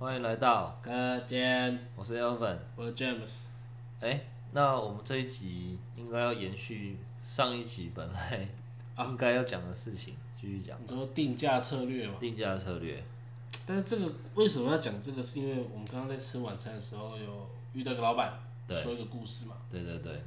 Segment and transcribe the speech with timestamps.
[0.00, 2.56] 欢迎来到，课间，我是 Elvin。
[2.74, 3.48] 我是 James。
[4.00, 4.18] 哎、
[4.50, 8.48] 那我们这一集应该要延续上一集本来
[9.00, 12.14] 应该要讲的事情，继续讲你说定价策略嘛？
[12.18, 13.04] 定价策略。
[13.66, 15.22] 但是这个为什么要讲这个？
[15.22, 18.32] 是因为我们刚刚在吃晚餐的时候有遇到一个老板
[18.66, 19.56] 对说一个故事嘛。
[19.70, 20.18] 对对对，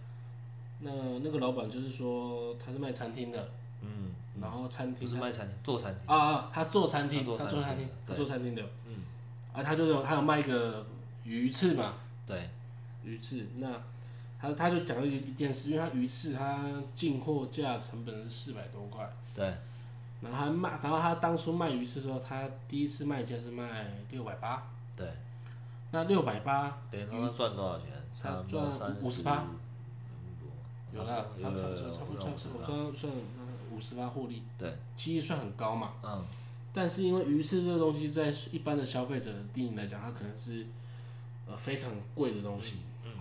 [0.82, 0.92] 那
[1.24, 3.50] 那个老板就是说他是卖餐厅的，
[3.82, 6.16] 嗯，然后餐不厅是卖餐厅，做餐厅。
[6.16, 8.83] 啊啊，他做餐厅，他做餐厅，做餐厅的，嗯，
[9.54, 10.86] 啊，他就有他有卖一个
[11.24, 11.94] 鱼翅嘛，
[12.26, 12.50] 对，
[13.04, 13.68] 鱼翅，那
[14.40, 19.46] 他他就讲了一一件事，因为他鱼翅他进货价成本是四百多块，对，
[20.22, 24.68] 然后他卖，然后他当初卖鱼翅的时候，他第一次卖价是卖六百八，
[24.98, 25.08] 对，
[25.92, 27.88] 那六百八等于他赚多少钱？
[28.22, 29.44] 他赚三50%趴
[30.94, 33.14] 有有啦，有有他差不多差不多有算算
[33.72, 35.94] 五十八获利，对，其实算很高嘛。
[36.04, 36.24] 嗯，
[36.74, 40.66] 但是因为鱼翅这个东西，在一般的消费者的定义来讲，它可能是
[41.48, 42.78] 呃非常贵的东西。
[43.06, 43.12] 嗯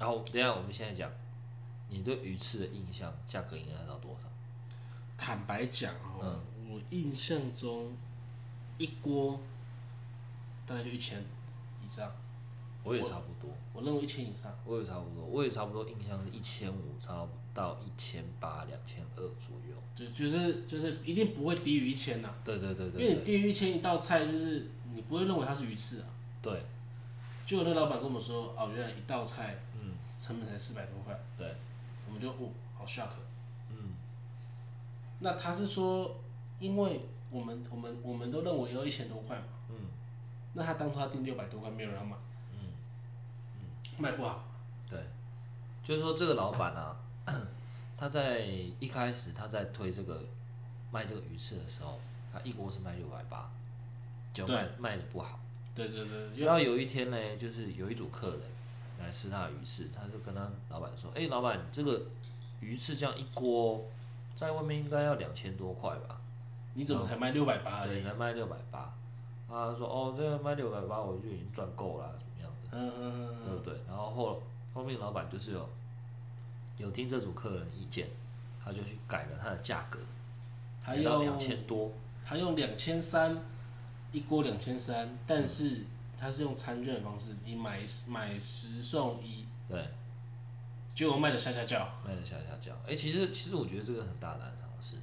[0.00, 1.10] 然后等一下我们现在讲，
[1.90, 4.28] 你对鱼翅的印象，价格应该到多少？
[5.16, 7.92] 坦白讲哦，嗯我印象中
[8.78, 9.38] 一锅
[10.66, 11.22] 大概就一千
[11.84, 12.10] 以上，
[12.82, 13.54] 我也差不多。
[13.74, 14.50] 我认为一千以上。
[14.64, 19.76] 我也差不多，我也差不多，印象是一千五，差不到一千八、两千二左右。
[19.94, 26.06] 就就是就是一定不会低于一千呐，对对对因对因为你低于一千一道菜，就是你不会认为它是鱼翅啊。
[26.40, 26.62] 对。
[27.44, 31.54] 就有那老板跟我们说，哦，原来一道菜，嗯，成本才四百多块，对，
[32.06, 33.08] 我们就哦，好 shock。
[33.68, 33.94] 嗯，
[35.18, 36.18] 那他是说，
[36.60, 39.76] 因为我们我们我们都认为要一千多块嘛，嗯，
[40.54, 42.16] 那他当初他定六百多块，没有人要买，
[42.52, 42.72] 嗯。
[43.98, 44.44] 卖不好，
[44.88, 44.98] 对，
[45.82, 46.96] 就是说这个老板啊，
[47.96, 48.40] 他在
[48.80, 50.20] 一开始他在推这个
[50.90, 52.00] 卖这个鱼翅的时候，
[52.32, 53.50] 他一锅是卖六百八，
[54.32, 55.38] 就卖卖的不好。
[55.74, 58.40] 对对对，直到有一天呢，就是有一组客人
[59.00, 62.02] 来吃他的鱼翅，他就跟他老板说：“哎、老板，这个
[62.60, 63.82] 鱼翅这样一锅，
[64.36, 66.20] 在外面应该要两千多块吧？”
[66.74, 68.78] 你怎么才卖六百八对，才卖六百八。
[69.48, 73.80] 啊，他说哦，这个卖六百八，我就已经赚够了，怎么样的，嗯嗯嗯对不对？
[73.86, 74.42] 然后后
[74.74, 75.68] 后面老板就是有
[76.78, 78.08] 有听这组客人意见，
[78.64, 79.98] 他就去改了他的价格，
[80.82, 81.92] 还改到两千多，
[82.24, 83.38] 他用两千三
[84.10, 85.84] 一锅两千三，但是
[86.18, 89.84] 他是用餐券的方式，你买买十送一，对，
[90.94, 91.78] 结果卖的下下叫。
[92.06, 92.72] 卖的下下叫。
[92.86, 94.96] 哎、其实其实我觉得这个很大胆的尝试，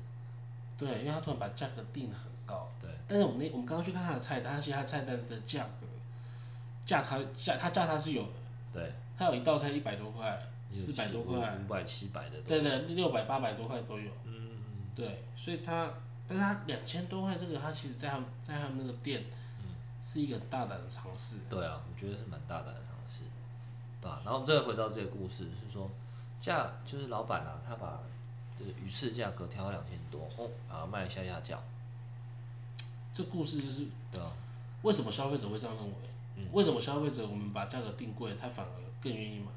[0.77, 2.69] 对，因为他突然把价格定得很高。
[2.81, 5.87] 对，但是我们那我们刚刚去看他的菜单，其实他菜单的价格
[6.85, 8.29] 价差价他价差是有的，
[8.73, 10.39] 对，他有一道菜一百多块，
[10.71, 14.11] 四百多块，五百七百的都对对，六百八百多块都有。
[14.25, 15.91] 嗯嗯对，所以他，
[16.27, 19.23] 但是他两千多块这个，他其实在他们在他们那个店，
[20.03, 21.37] 是一个很大胆的尝试。
[21.49, 23.23] 对啊，我觉得是蛮大胆的尝试，
[24.01, 25.89] 对啊，然后再回到这个故事是说，
[26.39, 27.99] 价就是老板啊，他把
[28.57, 31.57] 这个鱼翅价格调到两千多，哦，然后卖下下价，
[33.13, 34.31] 这故事就是对啊，
[34.83, 35.93] 为什么消费者会这样认为？
[36.53, 39.51] 为什么消费者我们把价格定贵，他反而更愿意买？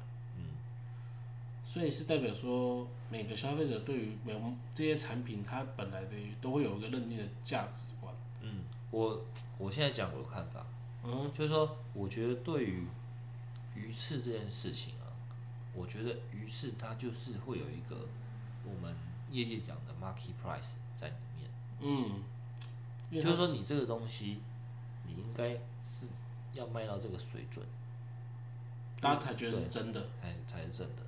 [1.73, 4.39] 所以是代表说，每个消费者对于每
[4.75, 8.13] 这些产品，它本来的都会有一个认定的价值观。
[8.41, 8.59] 嗯，
[8.91, 9.25] 我
[9.57, 10.63] 我现在讲我的看法，
[11.03, 12.85] 嗯，就是说，我觉得对于
[13.73, 15.09] 鱼翅这件事情啊，
[15.73, 18.07] 我觉得鱼翅它就是会有一个
[18.63, 18.95] 我们
[19.31, 21.49] 业界讲的 market price 在里面。
[21.79, 22.21] 嗯，
[23.11, 24.39] 就是说你这个东西，
[25.07, 26.05] 你应该是
[26.53, 27.65] 要卖到这个水准，
[29.01, 30.05] 大家才觉得是真的。
[30.21, 31.02] 才才是真的，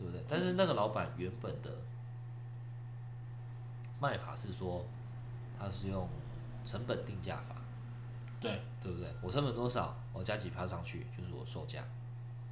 [0.00, 0.24] 对不对？
[0.28, 1.70] 但是那个老板原本的
[4.00, 4.84] 卖法是说，
[5.58, 6.08] 他是用
[6.64, 7.54] 成本定价法，
[8.40, 9.08] 对对不对？
[9.20, 11.84] 我成本多少，我加几趴上去就是我售价，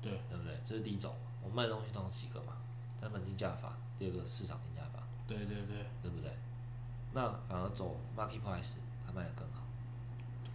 [0.03, 0.61] 对，对不对？
[0.67, 2.59] 这是第一种，我卖的东西都有几个嘛，
[3.01, 6.31] 成本定价法，第二个市场定价法，对对对，对不对？
[7.15, 8.77] 那反而走 market price，
[9.07, 9.63] 他卖的更好，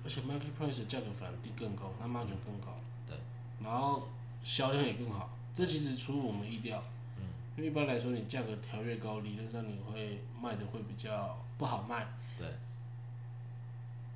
[0.03, 2.77] 而且 market price 价格反而低更高，它 margin 更高。
[3.07, 3.17] 对，
[3.59, 4.07] 然后
[4.43, 6.83] 销量也更好，这其实出乎我们意料。
[7.17, 7.23] 嗯，
[7.55, 12.07] 因为一般来说，你价格调越高，理论上你会卖的会比较不好卖。
[12.37, 12.47] 对，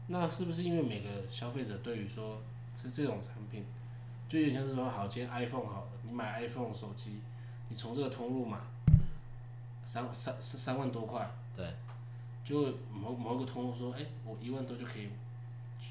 [0.08, 2.42] 那是不是因为每个消费者对于说
[2.76, 3.64] 是这种产品，
[4.28, 7.20] 就有点像是说，好，今天 iPhone 好了，你买 iPhone 手机，
[7.70, 8.58] 你从这个通路买，
[9.86, 11.66] 三三三三万多块，对，
[12.44, 15.10] 就某某一个通路说，哎、我一万多就可以，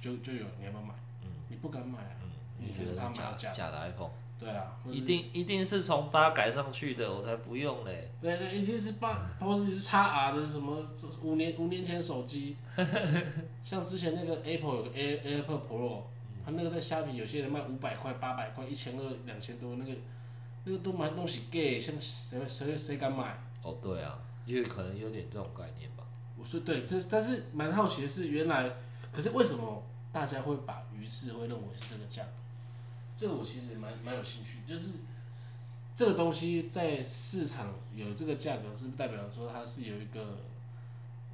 [0.00, 0.94] 就就有，你要不要买？
[1.22, 2.16] 嗯，你不敢买啊，
[2.58, 4.10] 你觉得是假假的 iPhone？
[4.38, 8.11] 对啊，一定一定是从八改上去的，我才不用嘞。
[8.21, 10.85] 对对，一定是八，或是是叉 R 的什么
[11.23, 12.55] 五年五年前手机，
[13.65, 16.03] 像之前那个 Apple 有个 Air AirPod Pro，
[16.44, 19.93] 它那个在虾米，有些人卖五百块、八百块、一千二、两千多，那个
[20.65, 23.41] 那个都买东西给，像谁会谁谁敢买？
[23.62, 26.05] 哦，对啊，因为可能有点这种概念吧。
[26.38, 28.71] 我说对，这但是蛮好奇的是，原来
[29.11, 32.31] 可是为什么大家会把鱼翅会认为是这个价格？
[33.16, 34.98] 这个我其实蛮蛮有兴趣，就是
[35.94, 40.36] 这个东西在市场有这个价格，是不是代表说它是有一个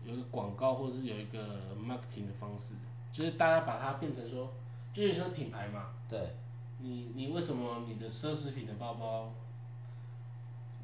[0.05, 2.75] 有一个广告或者是有一个 marketing 的方式，
[3.13, 4.53] 就是大家把它变成说，
[4.93, 5.89] 就像品牌嘛。
[6.09, 6.37] 对，
[6.79, 9.33] 你你为什么你的奢侈品的包包，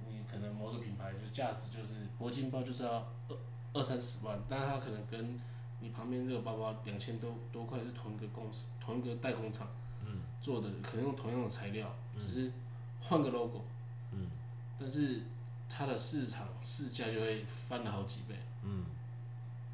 [0.09, 3.37] 你可能某个品牌就价值就是铂金包就是要二
[3.75, 5.39] 二三十万，但是它可能跟
[5.81, 9.69] 你旁边这个包包两千多多块是同一个公司同一个代工厂
[10.49, 12.51] 做的，可能用同样的材料，只是
[13.03, 13.61] 换个 logo，
[14.13, 14.27] 嗯，
[14.81, 15.21] 但是
[15.69, 18.35] 它的市场市价就会翻了好几倍。
[18.63, 18.87] 嗯，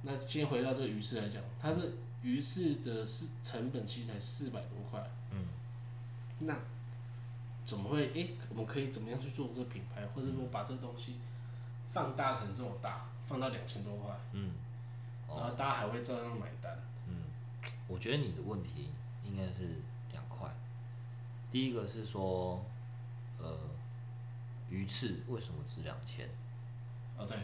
[0.02, 1.92] 那先回到这个鱼翅来讲，它的
[2.22, 5.00] 鱼翅的是成本其实才四百多块。
[5.30, 5.46] 嗯，
[6.40, 6.58] 那
[7.64, 8.10] 怎么会？
[8.12, 11.14] 诶、我们可以怎么样去做这个品牌，或者说把这个东西
[11.92, 14.50] 放大成这么大，放到两千多块，嗯，
[15.28, 16.76] 然后大家还会照样买单。
[17.86, 18.88] 我觉得你的问题
[19.24, 19.80] 应该是。
[21.54, 22.60] 第一个是说，
[23.38, 23.56] 呃，
[24.68, 26.28] 鱼翅为什么值两千，
[27.16, 27.38] 哦，对，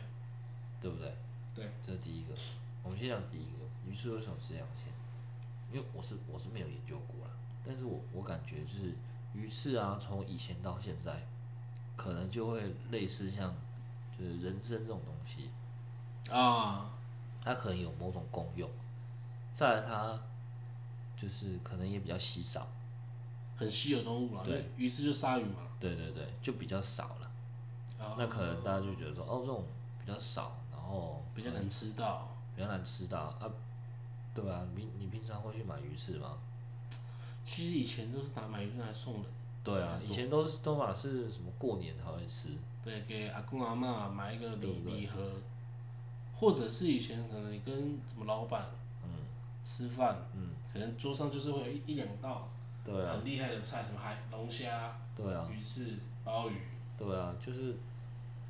[0.80, 1.14] 对不对？
[1.54, 2.34] 对，这是第一个。
[2.82, 4.92] 我们先讲第一个，鱼翅为什么值两千？
[5.70, 7.30] 因为我是我是没有研究过啦，
[7.64, 8.96] 但是我我感觉就是
[9.32, 11.24] 鱼翅啊，从以前到现在，
[11.96, 13.54] 可能就会类似像
[14.18, 15.50] 就是人参这种东西，
[16.34, 16.90] 啊，
[17.44, 18.68] 它可能有某种功用，
[19.54, 20.20] 再来它
[21.16, 22.66] 就是可能也比较稀少，
[23.60, 25.68] 很稀有动物嘛，对鱼翅就鲨鱼嘛。
[25.78, 27.30] 对对对，就比较少了。
[28.02, 29.64] 啊，那可能大家就觉得说，哦，这种
[30.04, 32.26] 比较少，然后比较难吃到。
[32.56, 33.48] 比较难吃到啊，
[34.34, 36.36] 对啊，你你平常会去买鱼翅吗？
[37.44, 39.24] 其实以前都是拿买鱼翅来送人，
[39.64, 42.48] 对啊，以前都是都嘛是什么过年才会吃，
[42.84, 45.36] 对，给阿公阿妈买一个礼礼盒，
[46.34, 47.74] 或者是以前可能你跟
[48.08, 48.66] 什么老板
[49.04, 49.08] 嗯
[49.62, 52.50] 吃饭，嗯，可能桌上就是会有一一两道
[52.84, 53.12] 对啊。
[53.12, 55.46] 很厉害的菜，什么海龙虾、对啊。
[55.50, 56.56] 鱼翅、鲍鱼，
[56.98, 57.74] 对啊，就是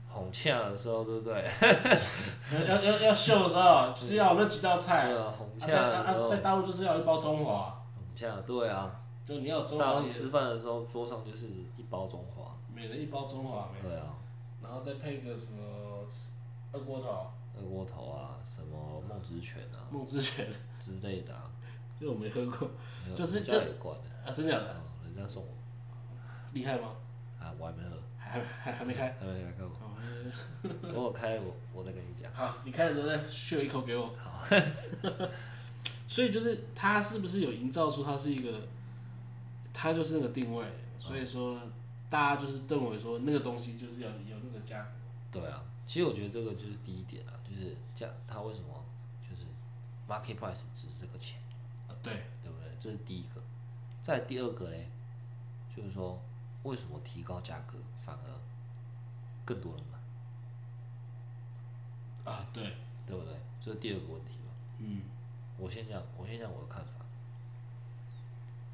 [0.09, 1.35] 红呛的时候，对不对？
[2.69, 5.09] 要要要要秀的时候，就是要有那几道菜。
[5.09, 14.15] 对啊，红啊，呛在大陆就是要一包中华，红呛，对啊，就你要中华也大陆吃饭的时候桌上就是一包中华，每人一包中华没，对啊，
[14.63, 16.05] 然后再配个什么
[16.73, 19.87] 二锅头、二锅头啊，什么梦之泉啊。
[19.91, 20.47] 梦之泉，
[20.81, 21.51] 之类的啊，
[22.01, 22.71] 这我没喝过
[23.15, 23.61] 就是这
[24.25, 25.49] 啊，真假的嗯，人家送我，
[26.53, 26.97] 厉害吗？
[27.39, 29.15] 啊，我还没喝，还还还没开。
[29.21, 29.71] 还没开过，
[30.83, 32.33] 等我开我我再跟你讲。
[32.33, 34.15] 好，你开的时候再秀一口给我。
[34.17, 34.45] 好。
[36.07, 38.67] 所以就是它是不是有营造出它是一个，
[39.73, 40.65] 它就是那个定位，
[40.99, 41.61] 所以说
[42.09, 44.83] 大家就是认为说那个东西就是要有那个价
[45.31, 45.41] 格。
[45.41, 48.85] 对啊，其实我觉得这个就是第一点啊，就是这样，它为什么
[49.23, 49.43] 就是
[50.09, 51.50] market price 值这个钱，啊，
[52.03, 52.13] 对，
[52.43, 52.69] 对不对？
[52.79, 53.43] 这是第一个。
[54.03, 54.89] 再第二个嘞，
[55.75, 56.21] 就是说
[56.63, 58.31] 为什么提高价格反而
[59.45, 59.99] 更多人买，
[62.33, 62.63] 啊，对，
[63.07, 63.35] 对不对？
[63.61, 64.53] 这是第二个问题嘛。
[64.79, 65.03] 嗯，
[65.59, 66.93] 我先讲，我先讲我的看法。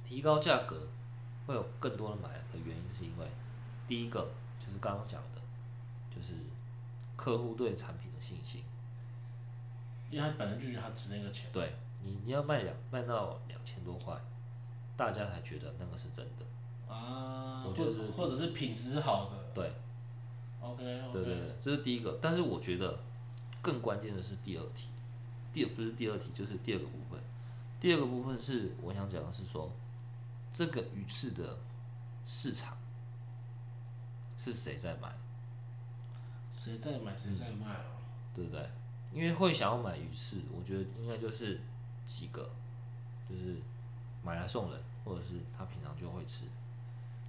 [0.04, 0.86] 提高价格
[1.46, 3.26] 会有更多人买的原因，是因为
[3.88, 4.32] 第一个
[4.64, 5.40] 就是刚刚讲的，
[6.14, 6.34] 就是
[7.16, 8.62] 客户对产品的信心。
[10.08, 11.50] 因为他本来就觉得他值那个钱。
[11.52, 11.74] 对
[12.06, 14.16] 你，你要卖两卖到两千多块，
[14.96, 16.94] 大家才觉得那个是真的。
[16.94, 19.36] 啊，或我觉得或者是品质好的。
[19.52, 19.72] 对
[20.60, 21.12] ，OK 对 OK。
[21.12, 22.18] 对对，这是第一个。
[22.22, 23.00] 但是我觉得
[23.60, 24.88] 更关键的是第二题，
[25.52, 27.20] 第不是第二题，就是第二个部分。
[27.80, 29.70] 第二个部分是我想讲的是说，
[30.52, 31.58] 这个鱼翅的
[32.24, 32.78] 市场
[34.38, 35.12] 是谁在买，
[36.52, 37.98] 谁在买谁在卖哦。
[38.34, 38.68] 对不对？
[39.12, 41.58] 因为会想要买鱼翅，我觉得应该就是
[42.06, 42.48] 几个，
[43.28, 43.56] 就是
[44.24, 46.44] 买来送人，或者是他平常就会吃。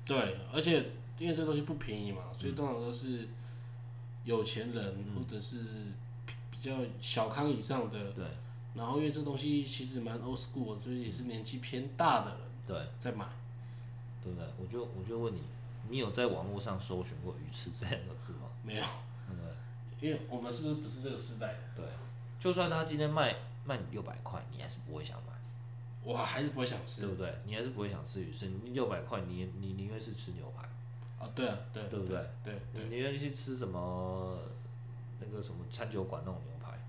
[0.06, 3.28] 对，而且因为这东西不便宜嘛，所以通常都是
[4.24, 5.64] 有钱人、或者是
[6.26, 8.12] 比比较小康以上的。
[8.12, 8.26] 对
[8.76, 12.78] 然后因为这东西其实蛮 old school，所以也是年纪偏大的人对。
[13.00, 13.28] 在买。
[14.24, 14.46] 对不对？
[14.60, 15.42] 我就我就问你，
[15.88, 18.50] 你有在网络上搜寻过鱼翅这两个字吗？
[18.62, 18.84] 没有，
[19.26, 20.10] 对不对？
[20.10, 21.60] 因为我们是不是不是这个时代的？
[21.78, 21.86] 对，
[22.38, 23.34] 就算他今天卖
[23.68, 25.34] 卖你六百块，你还是不会想买，
[26.02, 27.32] 我还是不会想吃对不对？
[27.46, 30.64] 你还是不会想吃鱼翅，你六百块，你你宁愿是吃牛排，
[31.24, 31.30] 啊。
[31.36, 32.18] 对啊，对，对不对？
[32.44, 34.40] 对你宁愿去吃什么
[35.20, 36.80] 那个什么餐酒馆那种牛排，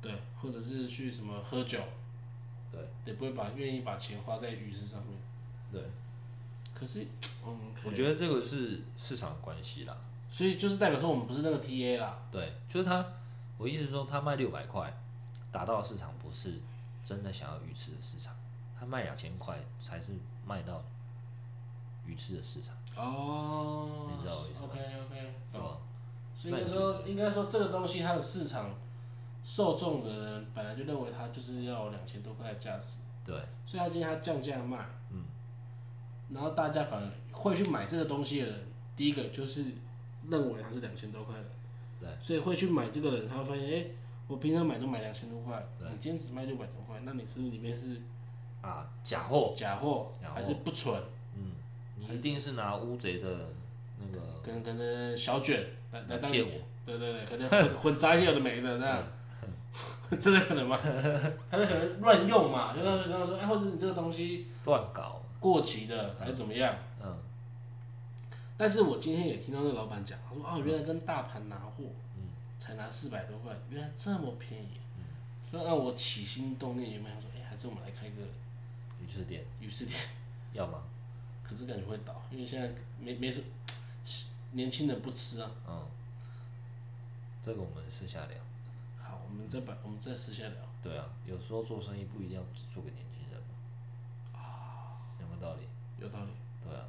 [0.00, 1.78] 对，或者是去什么喝酒，
[2.72, 5.18] 对，也不会把愿意把钱花在鱼翅上面。
[5.70, 5.82] 对，
[6.72, 7.06] 可是，
[7.46, 9.96] 嗯，我觉得这个是市场关系啦。
[10.30, 12.18] 所以就是代表说我们不是那个 TA 啦。
[12.30, 13.04] 对，就是他，
[13.56, 14.94] 我意思是说，他卖六百块，
[15.50, 16.60] 达到的市场不是
[17.04, 18.34] 真的想要鱼翅的市场，
[18.78, 20.14] 他卖两千块才是
[20.46, 20.82] 卖到
[22.06, 22.74] 鱼翅的市场。
[22.96, 25.60] 哦，你知道我意思吗 OK OK，懂。
[25.60, 25.78] 对吧？
[26.34, 28.72] 所以应该说，应该说这个东西它的市场
[29.42, 33.34] 受众的人本来就认为它就是要两千多块的价值，对，
[33.66, 35.24] 所以他今天他降价卖，嗯，
[36.30, 39.64] 然后大家反而会去买这个东西的人，第一个就是
[40.28, 41.46] 认为它是两千多块的，
[41.98, 43.86] 对，所以会去买这个人，他会发现，哎、
[44.28, 48.00] 我平常买都买两千多块，你今天只卖六百多块，那你是不是里面是
[48.60, 50.94] 啊，假货，假货还是不纯？
[51.34, 51.52] 嗯
[51.96, 53.28] 你一定是拿乌贼的
[53.98, 56.52] 那个可能可能小卷来来当骗我，
[56.86, 59.02] 对对对，可能混混杂一些有的没的这样，
[60.20, 60.78] 真的可能吗？
[61.50, 66.74] 他就可能乱用嘛，就他就说，哎，或者你这个东西乱搞，过期的还是怎么样？
[67.02, 67.16] 嗯，
[68.56, 71.84] 但是我今天也听到那个老板讲，他说哦，原来跟大盘拿货，
[72.68, 74.78] 才拿四百多块，原来这么便宜，
[75.50, 78.20] 所以让我起心动念，有没有想说，哎，还是我们来开个
[79.00, 79.98] 鱼翅店鱼翅店？
[80.52, 80.82] 要吗？
[81.42, 82.70] 可是感觉会倒，因为现在
[83.00, 83.42] 没没什
[84.52, 85.50] 年轻人不吃啊。
[85.66, 85.86] 嗯，
[87.42, 88.36] 这个我们私下聊。
[89.02, 90.56] 好，我们再把我们再私下聊。
[90.82, 94.38] 对啊，有时候做生意不一定要只做给年轻人嘛。
[94.38, 95.62] 啊，有没有道理？
[95.98, 96.32] 有道理。
[96.62, 96.84] 对啊，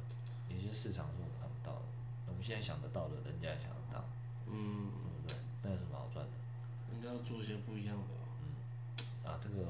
[0.50, 1.82] 有些市场是我们看不到的，
[2.28, 4.04] 我们现在想得到的，人家也想得到，
[4.46, 5.08] 嗯？
[5.62, 6.32] 那有什么好赚的？
[6.94, 9.30] 应该要做一些不一样的哦。
[9.30, 9.66] 啊，这个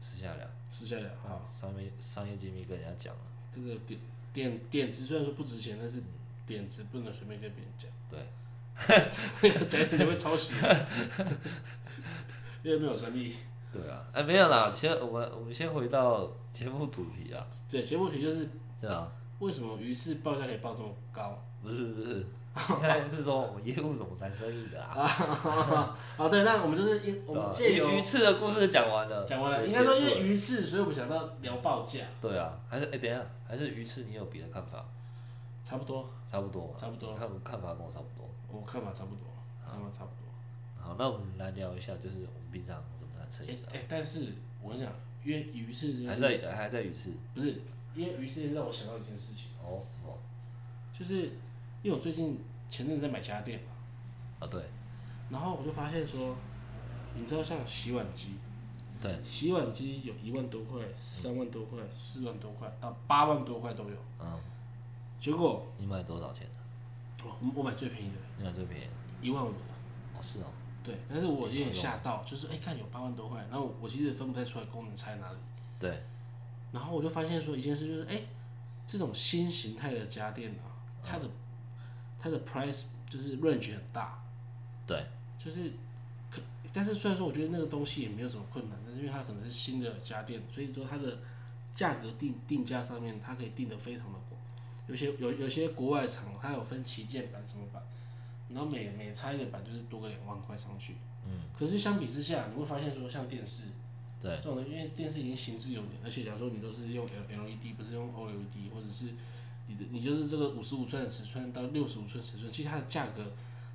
[0.00, 0.46] 私下聊。
[0.68, 1.06] 私下聊。
[1.24, 3.20] 啊，商业商业机密跟人家讲了。
[3.50, 4.00] 这个点
[4.32, 6.02] 点点子虽然说不值钱，但是
[6.46, 7.90] 点子不能随便跟别人讲。
[8.08, 8.18] 对，
[9.42, 10.54] 那个讲你会抄袭，
[12.64, 13.34] 因为没有专利。
[13.72, 17.46] 对啊，哎，没有啦，先我们我们先回到节目主题啊。
[17.70, 18.48] 对，节目主题就是
[18.80, 21.42] 对啊，为什么鱼市报价可以报这么高？
[21.62, 22.26] 不是不是，
[22.68, 25.06] 应该是说我们业务怎么谈生意的啊？
[26.16, 34.84] 好， 对，那我们就是因我们借由鱼鱼翅的故事讲完了，讲完了，对应该说因为鱼翅，所以我们想到聊报价，对啊，还是哎、等一下，还是鱼翅，你有别的看法？
[35.64, 38.28] 差不多，差不多，差不多你看看法跟我差不多。
[38.50, 39.26] 我看法差不多，
[39.64, 40.28] 看法差不多。
[40.78, 44.26] 好，那我们来聊一下，就是我们平常怎么谈生哎意的，哎，但是
[44.60, 44.92] 我跟你讲，
[45.24, 47.12] 因为鱼市这件还在还在鱼翅。
[47.32, 47.62] 不是，
[47.94, 50.18] 因为鱼翅让我想到一件事情，哦，什么？
[50.92, 51.30] 就是
[51.82, 52.38] 因为我最近
[52.70, 53.72] 前阵子在买家电嘛，
[54.40, 54.62] 啊，对
[55.30, 56.36] 然后我就发现说，
[57.14, 58.34] 你知道像洗碗机，
[59.00, 63.96] 对，洗碗机有一万多块、三万多块、四万多块到八万多块都有。
[64.20, 64.38] 嗯，
[65.18, 67.24] 结果你买多少钱的？
[67.24, 68.90] 我我买最便宜的，你买最便宜的？
[69.26, 69.74] 一万五的。
[70.14, 70.46] 哦，是哦，
[70.84, 75.38] 对，但是我有点吓到，就是哎，看有八万多块，然后我我其实分不太出来功能差在哪里。
[75.78, 76.02] 对，
[76.72, 78.20] 然后我就发现说一件事，就是哎，
[78.86, 80.70] 这种新形态的家电啊，
[81.02, 81.28] 它的
[82.22, 84.22] 它的 price 就是 range 很大，
[84.86, 85.04] 对，
[85.38, 85.72] 就是
[86.30, 86.40] 可，
[86.72, 91.18] 但是虽然说我觉得那个东西也没有什么困难，但是因为它可能是新的家电，所以说它的
[91.74, 94.40] 价格定定价上面，它可以定得非常的广。
[94.86, 97.82] 有些有有些国外厂它有分旗舰版什么版，
[98.50, 100.94] 然后每每拆一个版就是多个两万块上去。
[101.26, 101.40] 嗯。
[101.58, 103.64] 可是相比之下，你会发现说像电视，
[104.20, 109.10] 对这种的，因为电视已经行之有年，而且假如说你都是用 L LED，不是用 OLED，或者是
[109.66, 113.22] 你的你就是这个五十五寸的尺寸到六十五寸尺寸，其实它的价格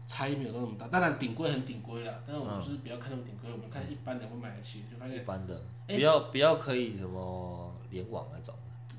[0.05, 0.87] 差异没有到那么大。
[0.87, 8.53] 当然顶规很顶规啦，但是我们就是不要看那么顶规，我们看一般的会买得起，就发现一般的，哎不要不要可以什么联网那种。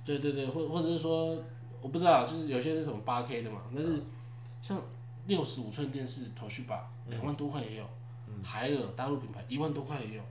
[0.04, 1.36] 对对对，或或者是说，
[1.82, 4.02] 我不知道，就是有些是什么八 K 的嘛，但是
[4.62, 4.80] 像
[5.26, 7.84] 六十五寸电视头绪吧，两万多块也有，
[8.42, 10.22] 海尔大陆品牌一万多块也有。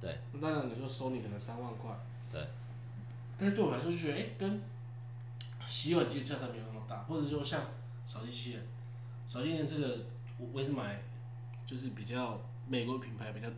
[0.00, 1.90] 对，那当然你说收你可能三万块。
[2.30, 2.40] 对。
[3.38, 4.60] 但是对我来说就觉得，哎、跟
[5.66, 7.62] 洗碗机的价差没有那么大，或者说像
[8.04, 8.66] 扫地机器人，
[9.26, 10.06] 扫地机器人这个
[10.38, 11.02] 我我也是买，
[11.66, 13.48] 就是比较美国品牌比较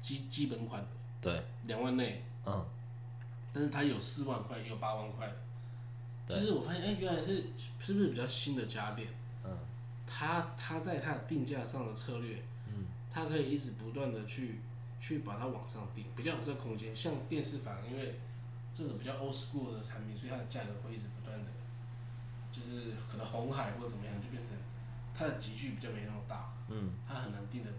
[0.00, 0.88] 基基本款的，
[1.20, 2.24] 对，两万内。
[2.46, 2.66] 嗯，
[3.52, 5.36] 但是它有四万块，也有八万块的。
[6.26, 7.44] 对就是我发现，哎、原来是
[7.78, 9.08] 是不是比较新的家电？
[9.44, 9.50] 嗯，
[10.06, 14.60] 它它在它的定价上的策略，嗯，它可以一直不断的去
[15.00, 16.94] 去把它往上定，比较有这个空间。
[16.94, 18.18] 像电视反而因为
[18.72, 21.46] 这种比较 old school 的产品，所以它的价格会一直不断的，
[22.52, 24.52] 就是可能红海或者怎么样，就变成
[25.14, 27.70] 它的集聚比较没那么大，嗯，它很难定的，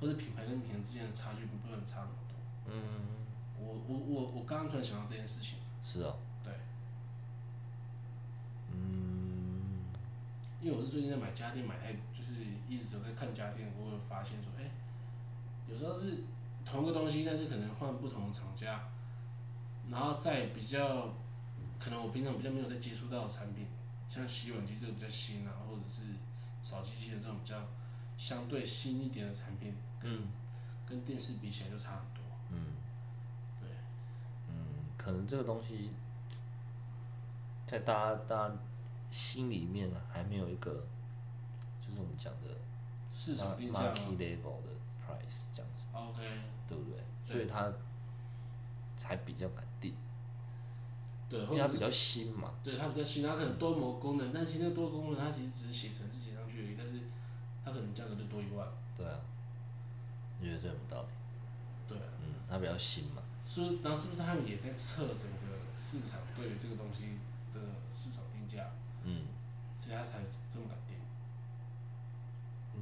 [0.00, 2.36] 或者品牌跟品牌之间的差距不会很差那么多。
[2.68, 3.26] 嗯，
[3.58, 5.58] 我我我我刚刚突然想到这件事情。
[5.84, 6.52] 是哦，对，
[8.72, 9.86] 嗯，
[10.60, 12.34] 因为我是最近在买家电，买太就是
[12.68, 14.68] 一直有在看家电，我有发现说，哎、
[15.68, 16.24] 有时候是
[16.64, 18.80] 同一个东西，但是可能换不同的厂家，
[19.90, 21.14] 然后在比较，
[21.78, 23.66] 可能我平常比较没有在接触到的产品，
[24.08, 26.02] 像洗碗机这个比较新啊，或者是
[26.62, 27.66] 扫地机器人这种比较
[28.16, 30.28] 相对新一点的产品，嗯。
[30.88, 32.22] 跟电视比起来就差很多。
[32.50, 32.58] 嗯。
[33.60, 33.68] 对，
[34.48, 34.54] 嗯，
[34.96, 35.90] 可能这个东西
[37.66, 38.54] 在大家大家
[39.10, 40.86] 心里面还没有一个，
[41.80, 42.50] 就是我们讲的
[43.12, 44.70] 市场定价 market level 的
[45.04, 46.22] price 这样子，，OK，
[46.68, 47.00] 对不对？
[47.26, 47.72] 对所以它
[49.06, 49.94] 才比较敢定，
[51.28, 52.52] 对，因为它比较新嘛。
[52.64, 57.00] 对它比较新，它可能多模功能，但是其实那个多功能它其实只是写程式写上去而已，但是
[57.64, 58.66] 它可能价格就多一万。
[58.96, 59.20] 对啊，
[60.40, 61.08] 你觉得这有没有道理？
[61.88, 63.22] 对啊，嗯，它比较新嘛。
[63.48, 63.82] 是不是？
[63.82, 65.36] 然后是不是他们也在测整个
[65.72, 67.18] 市场对于这个东西
[67.54, 68.70] 的市场定价，
[69.04, 69.22] 嗯，
[69.78, 70.18] 所以他才
[70.50, 70.96] 这么敢定？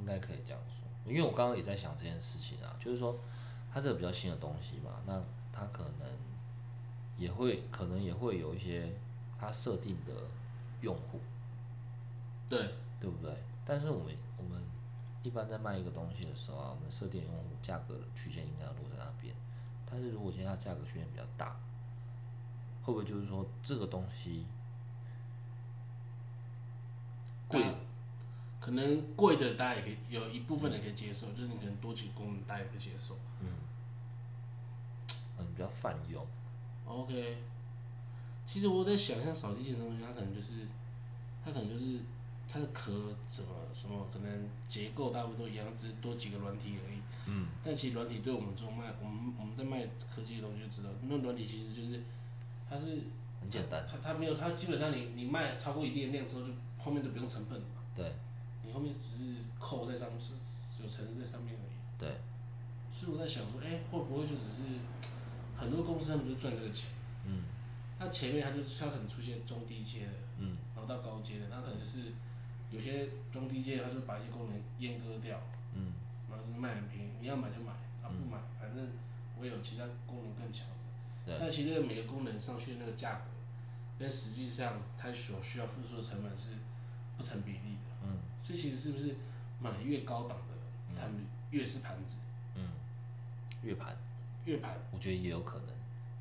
[0.00, 3.18] 应该可以这样说，因为我刚刚也在想这件事情啊，就是说
[3.72, 5.22] 它这个比较新的东西嘛，那
[5.56, 6.08] 它可能
[7.16, 8.92] 也会可能也会有一些
[9.38, 10.12] 它设定的
[10.80, 11.20] 用户，
[12.48, 12.58] 对，
[13.00, 13.32] 对不对？
[13.64, 14.60] 但是我们我们
[15.22, 19.32] 一般在卖一个东西的时候啊，我们设定用户价格的区间应该要落在那边。
[19.88, 21.56] 但是如果现在它价格区间比较大，
[22.82, 24.44] 会不会就是说这个东西
[27.46, 27.70] 贵大
[28.60, 33.14] 可能贵的大家也可以有一部分人可以接受，就是你可能多几个功能大家也可以接受。
[35.44, 36.24] 嗯比较泛用
[36.86, 37.38] ？OK，
[38.46, 40.52] 其实我在想，像扫地机器人这东西，它可能就是，
[41.44, 42.00] 它可能就是
[42.48, 46.98] 它的壳怎么什么，可能结构大部分都一样，只是多几个软体而已。
[47.26, 52.02] 嗯但其实软体对我们这种卖，我们我们在卖科技的东西就知道，那软体其实就是
[52.68, 53.00] 它是
[53.40, 53.86] 很简单。
[53.90, 58.12] 它它没有它基本上你你卖超过一定的量之后，就后面都不用成本了嘛，对
[58.62, 60.20] 你后面只是扣在上面，
[60.82, 61.72] 有程式在上面而已。
[61.98, 62.08] 对，
[62.92, 64.62] 所以我在想说，哎、会不会就只是
[65.64, 66.90] 很多公司他们就赚这个钱？
[67.26, 67.42] 嗯。
[67.98, 70.56] 它前面它就是它可能出现中低阶的，嗯。
[70.74, 72.12] 然后到高阶的，它可能就是
[72.70, 75.40] 有些中低阶，它就把一些功能阉割掉，
[75.74, 75.92] 嗯。
[76.28, 77.72] 然后就卖很便宜，你要买就买，
[78.02, 78.88] 啊不买，反正
[79.38, 80.74] 我有其他功能更强的。
[81.24, 81.36] 对。
[81.40, 83.24] 但其实每个功能上去的那个价格，
[83.98, 86.50] 跟实际上它所需要付出的成本是
[87.16, 87.90] 不成比例的。
[88.04, 88.18] 嗯。
[88.42, 89.16] 所以其实是不是
[89.60, 92.18] 买越高档的，他们越是盘子，
[92.56, 92.68] 嗯，
[93.62, 93.96] 越盘
[94.44, 94.74] 越盘。
[94.92, 95.66] 我觉得也有可能。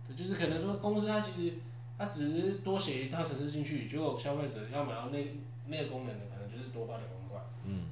[0.07, 1.55] 对，就是可能说公司它其实
[1.97, 7.41] 它只是多写一套程式进去，结果消费者要买到那那个功能的，可能就是多花两万块。
[7.65, 7.85] 嗯，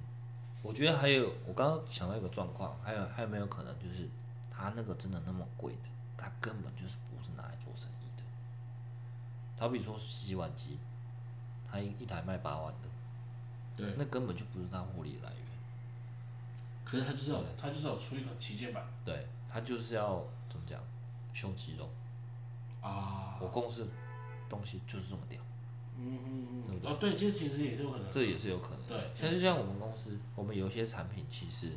[0.62, 4.08] 我觉得还有，我刚刚想到一个状况，还有还有没有可能就是
[4.50, 8.24] 它那个真的那么贵的，它根本就是不是拿来做生意的。
[9.60, 10.78] 好比说洗碗机，
[11.72, 12.90] 它一一台卖八万的，
[13.78, 13.94] 对。
[13.98, 15.42] 那根本就不是它获利来源。
[16.84, 20.82] 可是它就是要它就是要出一款旗舰版对，它就是要怎么讲，
[21.34, 21.90] 秀肌肉。
[22.82, 23.38] 啊。
[23.42, 23.88] 我公司
[24.48, 25.42] 东西就是这么屌，
[25.98, 26.64] 嗯嗯嗯。
[26.68, 28.12] 对不哦，对，其实其实也是有可能。
[28.12, 28.98] 这也是有可能的。
[28.98, 31.70] 对像就像我们公司，我们有一些产品其实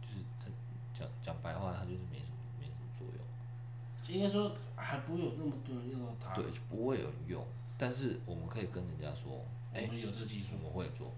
[0.00, 0.46] 就是它
[0.92, 4.14] 讲讲白话，它就是没什么没什么作用。
[4.14, 6.34] 应该说还不会有那么多人用到它。
[6.34, 7.46] 对，就不会有人用，
[7.78, 10.56] 但是我们可以跟人家说，哎、我们有这个技术。
[10.60, 11.12] 我们会做，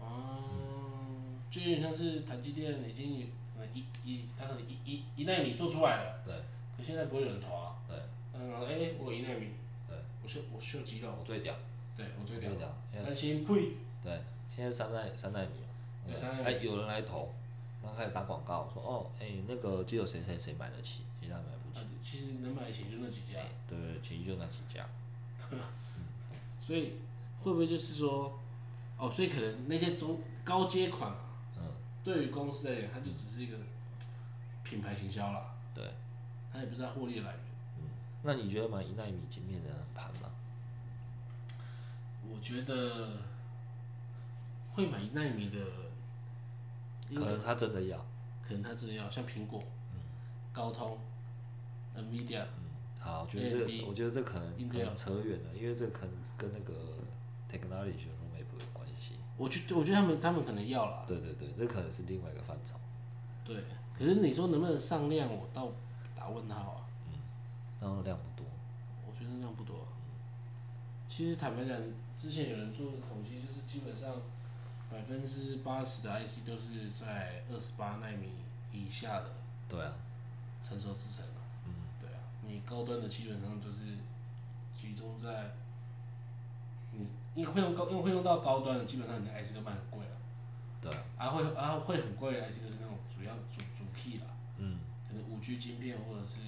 [0.00, 0.42] 哦，
[1.50, 3.30] 就有点像是台积电已经
[3.72, 6.34] 一一，他可能一一一纳米做出来了，对
[6.76, 7.76] 可现在不会有人投啊。
[7.88, 7.96] 对。
[8.34, 9.48] 嗯，哎，我一纳米。
[9.88, 9.96] 对。
[10.22, 11.54] 我秀我秀肌肉，我最屌，
[11.96, 12.58] 对我最屌最。
[12.58, 13.76] 屌，三星呸。
[14.02, 14.20] 对，
[14.54, 15.52] 现在三代三代米，
[16.06, 17.32] 对三代米哎、有人来投，
[17.82, 24.86] 然后开始打广告，说哦，哎、那个只有谁谁谁买得起，其他买不起，啊，其实能买得起就那几家，对对，其实就那几家，
[26.62, 26.94] 所以
[27.42, 28.38] 会不会就是说，
[28.98, 31.12] 哦，所以可能那些中高阶款
[32.02, 33.56] 对于公司而言，它就只是一个
[34.62, 35.84] 品牌行销啦，对，
[36.52, 37.40] 它也不是它获利的来源。
[38.22, 40.30] 那你觉得买一纳米晶片的盘吗？
[42.30, 43.08] 我觉得
[44.72, 45.58] 会买一纳米的
[47.10, 47.98] 人，可能他真的要，
[48.42, 49.60] 可能他真的要像苹果、
[50.52, 50.98] 高通、
[51.96, 52.44] NVIDIA，
[53.00, 56.74] 好，我觉得这我觉得这可能可能扯远了，因为这可能跟那个
[57.50, 58.06] technology
[59.40, 62.74] 我觉我觉得他们他们可能要了，对对对，这可能是另外一个范畴。
[63.42, 63.64] 对。
[63.96, 65.72] 可是你说能不能上量，我倒
[66.14, 66.84] 打问号啊。
[67.08, 67.16] 嗯
[67.80, 68.46] 然后量不多，
[69.06, 69.88] 我觉得量不多。
[71.08, 71.74] 其实坦白讲，
[72.18, 74.12] 之前有人做统计，就是基本上
[74.90, 78.28] 百分之八十的 IC 都是在二十八纳米
[78.70, 79.32] 以下的
[79.66, 79.94] 对啊，
[80.62, 81.40] 成熟制程嘛。
[81.66, 81.72] 嗯。
[81.98, 83.84] 对啊，你高端的基本上就是
[84.78, 85.50] 集中在
[86.92, 90.16] 你因为会用高，因为会用到高端的，基本上你的 IC 都卖很贵了。
[90.80, 90.90] 对。
[90.92, 94.26] 啊，啊会啊会很贵的 IC 都是那种主要主主 key 啦，
[94.58, 96.40] 嗯，可能五 G 晶片或者是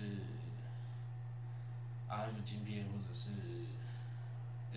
[2.09, 3.31] RF 晶片或者是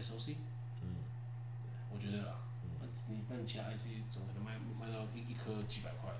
[0.02, 0.36] SOC，
[0.82, 0.96] 嗯，
[1.94, 2.36] 我觉得啦，
[2.80, 6.12] 那你那你其他 IC 总可能卖卖到一一颗几百块。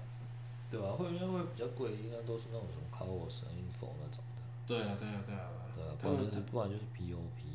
[0.68, 7.40] 对吧、会因为会比较贵，应该都是那种什么 Cowos、Info 那种的，对啊，对啊，对啊，对啊，不然就是不然就是 POP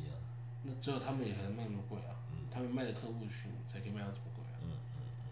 [0.63, 2.13] 那只有他们也还能卖那么贵啊，
[2.51, 4.55] 他们卖的客户群才可以卖到这么贵啊。
[4.61, 5.29] 嗯嗯嗯。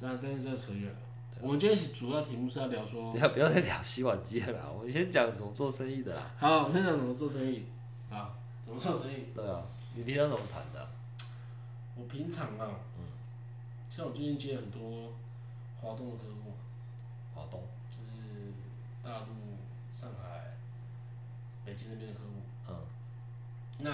[0.00, 0.98] 当然，但是这个扯远了。
[1.40, 6.30] 我们今天主要题目是要聊说不，要不要再聊洗碗机了啦，我们先讲怎么做生意的啦。
[6.38, 7.64] 好，我们先讲怎么做生意
[8.10, 9.26] 啊，怎么做生意。
[9.34, 9.62] 对啊，
[9.94, 10.88] 你平常怎么谈的啊、
[11.96, 13.04] 我平常啊，嗯
[13.90, 15.12] 像我最近接了很多
[15.80, 16.52] 华东的客户，
[17.34, 18.52] 华东，就是
[19.02, 19.26] 大陆、
[19.92, 20.56] 上海、
[21.64, 22.30] 北京那边的客户。
[22.68, 22.74] 嗯
[23.78, 23.90] 那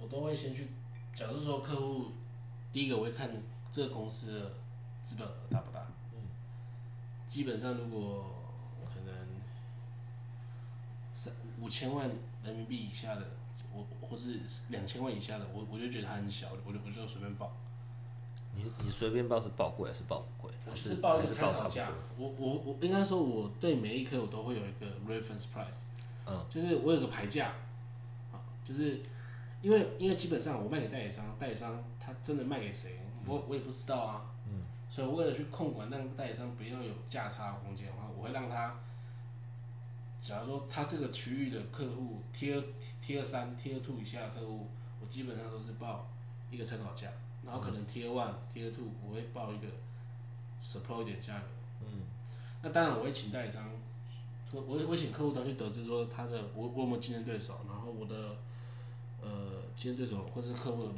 [0.00, 0.68] 我都会先去，
[1.14, 2.06] 假如说客户
[2.72, 3.30] 第一个我会看
[3.70, 4.52] 这个公司的
[5.02, 5.86] 资本额大不大。
[7.26, 8.24] 基本上如果
[8.92, 9.14] 可能
[11.14, 12.10] 三五千万
[12.42, 13.22] 人民币以下的，
[13.72, 17.52] 我或是两千万以下的，我我就觉得它很小，我就我就随便报。
[18.52, 20.52] 你你随便报是报贵还是报不贵？
[20.66, 25.84] 我是报一个参考价？，我我我应该说我对每一颗我都会有一个 reference price，
[26.26, 27.52] 嗯，就是我有个牌价，
[28.32, 29.00] 啊，就是
[29.62, 38.74] 因为因为基本上我卖给代理商，代理商他真的卖给谁，我我也不知道啊，嗯，所以为了去控管让代理商不要有价差空间的话，我会让他，
[40.20, 42.62] 假如说他这个区域的客户 Tier
[43.04, 44.66] Tier 三 Tier two 以下的客户，
[45.00, 46.08] 我基本上都是报
[46.50, 47.08] 一个参考价，
[47.44, 49.66] 然后可能 Tier one Tier two 我会报一个
[50.62, 51.46] support 一点价格。
[51.82, 52.04] 嗯，
[52.62, 53.70] 那当然我会请代理商，
[54.52, 58.36] 我我会我会请客户端去得知说他的我我有没有竞争对手，然后我的
[59.20, 59.28] 呃
[59.74, 60.92] 竞争对手或是客户的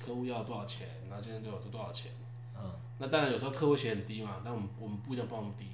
[0.00, 2.12] 客户要多少钱，然后竞争对手都多少钱。
[2.56, 2.70] 嗯。
[2.98, 5.66] 那当然有时候客户写很低嘛，但我们我们不一定要报那么低。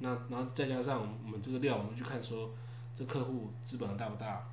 [0.00, 2.50] 那然后再加上我们这个料，我们去看说
[2.94, 4.48] 这客户资本大不大，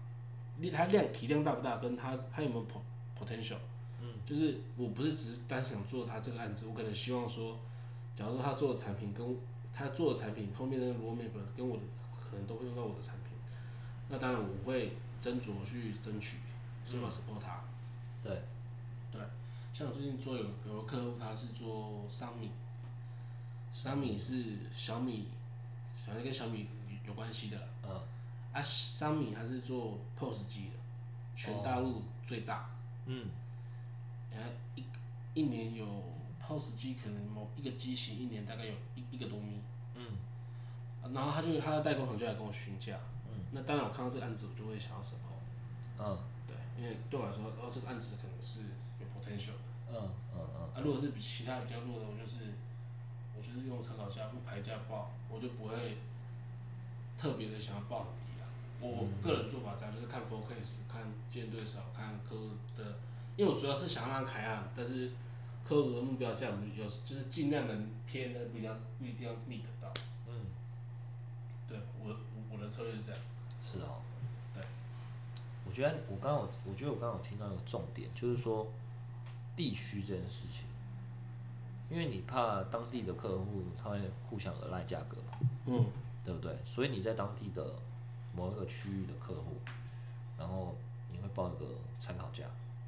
[0.73, 3.57] 他量体量大不大，跟他他有没有 po- potential。
[4.01, 4.07] 嗯。
[4.25, 7.57] 就是我不是只是单想做他这个案子，我可能希望说。
[8.15, 9.37] 假如说他做的产品跟
[9.73, 11.83] 他做的产品后面的 roadmap 跟我的
[12.17, 13.33] 可能都会用到我的产品，
[14.07, 16.37] 那当然我会斟酌去争取，
[16.85, 17.61] 希望 support 他。
[18.23, 18.43] 对，
[19.11, 19.21] 对，
[19.73, 22.51] 像我最近做有有个客户他是做商米，
[23.73, 25.27] 商米是小米，
[26.05, 26.67] 反正跟小米
[27.03, 27.67] 有有关系的啦。
[27.83, 28.01] 嗯，
[28.53, 30.77] 啊，商米他是做 POS 机的，
[31.35, 32.69] 全大陆最大。
[33.05, 33.29] 嗯，
[34.31, 34.83] 然后一
[35.33, 35.85] 一年有
[36.39, 39.61] POS 机，可能某一个机型一年大概有一一个多米。
[39.95, 40.05] 嗯
[41.03, 41.09] 啊。
[41.13, 42.97] 然后他就他的代工厂就来跟我询价。
[43.27, 43.43] 嗯。
[43.51, 45.19] 那当然，我看到这个案子，我就会想要 support。
[45.99, 46.05] 嗯对，
[46.77, 48.61] 因为对我来说，哦，这个案子可能是
[48.99, 49.63] 有 potential 的。
[49.87, 52.53] 嗯嗯嗯，啊，如果是比其他比较弱的，我就是
[53.37, 55.97] 我就是用参考价、不排价报，我就不会
[57.17, 58.49] 特别的想要报很低啊。
[58.81, 62.99] 我我个人做法这样，就是看 focus，看竞争对手，看客户的，
[63.37, 65.11] 因为我主要是想让他开案，但是
[65.63, 69.93] 客户的目标价，我们有就是尽量能偏的，不一定要不一定要 meet 到。
[70.27, 70.47] 嗯，
[71.67, 73.21] 对我我我的策略是这样。
[73.63, 74.01] 是哦。
[75.65, 75.69] 对。
[75.69, 78.67] 我觉得我刚刚有，我觉得我刚刚有听到一个重点，就是说
[79.55, 80.65] 地区这件事情，
[81.89, 83.99] 因为你怕当地的客户他会
[84.29, 85.85] 互相讹赖价格嘛，嗯。
[86.25, 86.57] 对不对？
[86.65, 87.75] 所以你在当地的
[88.35, 89.61] 某一个区域的客户，
[90.39, 90.75] 然后
[91.11, 91.67] 你会报一个
[91.99, 92.45] 参考价。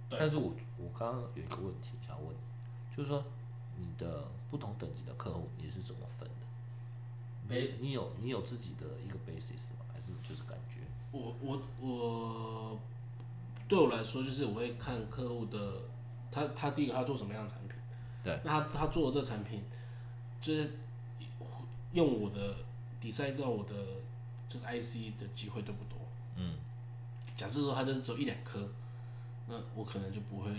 [0.10, 3.24] 但是我我刚刚有一个问题想要问你，就是说
[3.78, 6.36] 你的不同等级的客户你是怎么分的？
[7.48, 9.86] 没你你有你有自己的一个 basis 吗？
[9.94, 10.77] 还是就是感觉？
[11.12, 12.80] 我我我
[13.68, 15.82] 对我来说，就是我会看客户的
[16.32, 17.78] 他他第一个他做什么样的产品，
[18.24, 19.64] 对，那他他做的这产品，
[20.42, 20.72] 就是
[21.94, 22.56] 用我的
[23.02, 23.74] design 到我的
[24.48, 25.98] 这个 IC 的机会多不多？
[26.36, 26.54] 嗯，
[27.36, 28.70] 假设说他就是只有一两颗，
[29.48, 30.50] 那我可能就不会，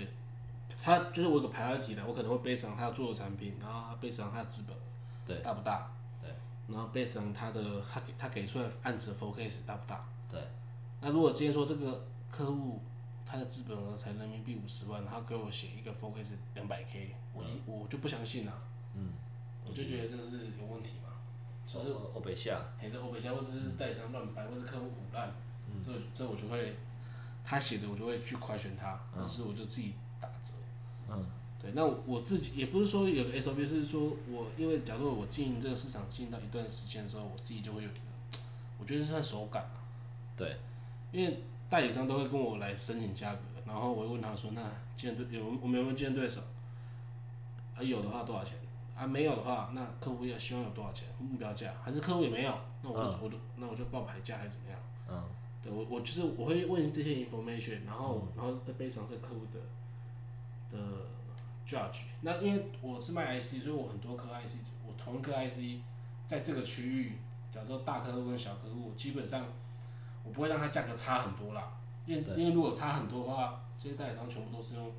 [0.82, 4.76] 他就是我有个排 r 题的，我可能会背上他做的产品，然后他背上他的资本
[5.26, 5.90] 对大不大？
[6.68, 10.04] 对，然后背上他的他给他给出来案子的 focus 大不大？
[10.30, 10.40] 对，
[11.00, 12.80] 那如果今天说这个客户
[13.24, 18.52] 他的资本额才人民币五十万，他给我写一个 focus 两百 K，我一我就不相信了、
[18.94, 19.12] 嗯，
[19.64, 21.10] 我就觉得这是有问题嘛，
[21.66, 25.30] 就是我我北下，嘿，这欧北下或者是代理商乱掰，或者是客户胡乱，
[25.84, 26.76] 这这我就会
[27.44, 30.54] 他写的我就会去快选他，或者是我就自己打折。
[31.10, 31.24] 嗯，
[31.60, 38.00] 对，那我自己也不是说有个 SOP，是说我因为假如我经营这个市场经营到一段时间的时候，我自己就会有一个，
[38.78, 39.82] 我觉得是算手感啊。
[40.36, 40.56] 对，
[41.10, 44.62] 因为代理商都会跟我来申请价格，然后我会问他说：“那
[44.96, 46.40] 竞争对有我们有没有竞争对手？
[47.76, 48.56] 啊，有的话多少钱？
[48.96, 51.74] 啊，没有的话，那客户要希望有多少钱目标价？
[51.82, 52.52] 还是客户也没有？
[52.82, 54.78] 那我就、我就那我就报牌价还是怎么样？
[55.08, 55.24] 嗯，
[55.62, 59.58] 对我我就是我会问这些 information，然后、然后再背上这客户的
[60.70, 60.78] 的
[61.68, 62.04] judge。
[62.22, 65.80] 那因为我是卖 IC，所以我很多颗 IC，我同一颗 IC
[66.24, 67.18] 在这个区域，
[67.50, 69.44] 假如说大客户跟小客户，基本上
[70.24, 71.70] 我不会让它价格差很多啦。
[72.06, 74.90] 因为因为如果差很多的话，这些代理商全部都是用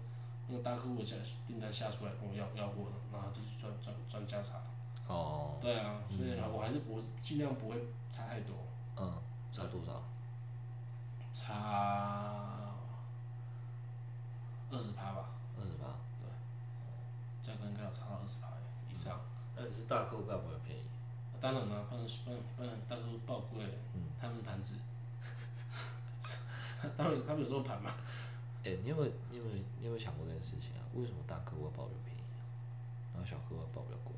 [0.47, 1.15] 那个大客户的下
[1.47, 4.61] 订单下出来跟我要要货的，然后就是赚赚赚价差。
[5.07, 7.75] 哦，对啊，所以我还是我尽量不会
[8.11, 8.55] 差太多，
[8.95, 9.11] 嗯，
[9.51, 10.03] 差多少？
[11.33, 12.71] 差
[14.69, 15.29] 二十趴吧，
[15.59, 15.87] 二十八。
[17.49, 18.47] 价格应该有差到二十趴
[18.89, 19.19] 以上。
[19.55, 20.83] 那你是大客户要不要便宜？
[21.41, 23.65] 当然啦，不然不然不然大客户爆贵，
[24.21, 24.75] 他们是盘子，
[26.95, 27.95] 他们他们有这么盘吗？
[28.63, 30.83] 哎、你有没有你有没有你有没有想过这件事情啊？
[30.93, 32.43] 为什么大客户要报比较便宜啊，
[33.15, 34.13] 然后小客户要报比较贵？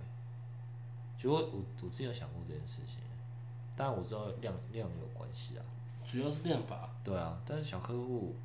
[1.15, 2.97] 其实我我我之前有想过这件事情，
[3.77, 5.63] 当然我知道量量也有关系啊，
[6.05, 8.35] 主要是量吧，对啊，但是小客户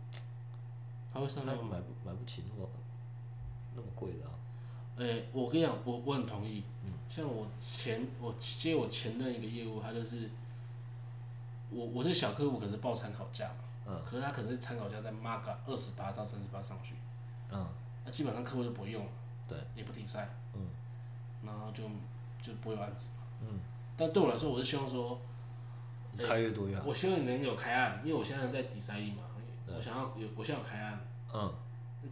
[1.13, 1.65] 他会上他量？
[1.65, 2.69] 买不买不起那么
[3.75, 4.33] 那么贵的啊，
[4.97, 6.63] 诶、我跟你讲，我我很同意。
[7.09, 10.29] 像我前我接我前任一个业务，他就是
[11.71, 16.95] 我我是小客户，可是报参考价嘛，嗯，可是他可能是参考价在 mark 二十八到三十八上去，
[17.51, 17.67] 嗯，
[18.05, 19.11] 那基本上客户就不用了，
[19.49, 20.61] 对，也不比赛，嗯，
[21.45, 21.85] 然后就
[22.43, 23.61] 就不会有案子嘛，嗯，
[23.97, 25.19] 但对我来说，我是希望说，
[26.13, 29.23] 你开越多越好，我希望你能有开案，因为我现在在底赛嘛，
[29.69, 30.99] 我想要有我想要开案，
[31.33, 31.55] 嗯，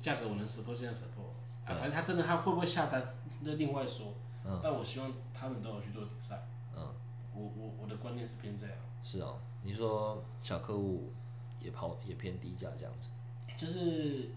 [0.00, 1.23] 价格我能 support 现在 support，
[1.66, 3.02] 啊，反正他真的他会不会下单，
[3.40, 4.60] 那另外说，嗯。
[4.62, 6.46] 但我希望他们都有去做比赛，
[6.76, 6.94] 嗯，
[7.34, 11.12] 我我我的观念是偏这样，是哦，你说小客户
[11.60, 13.08] 也跑也偏低价这样子，
[13.56, 14.30] 就是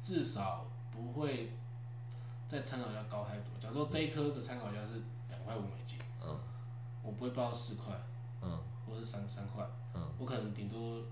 [0.00, 1.52] 至少不会
[2.48, 3.46] 在参考价高太多。
[3.60, 6.38] 假如说这一颗的参考价是两块五美金，嗯，
[7.02, 7.94] 我不会报到四块，
[8.40, 11.02] 嗯，或者是三三块，嗯，我可能顶多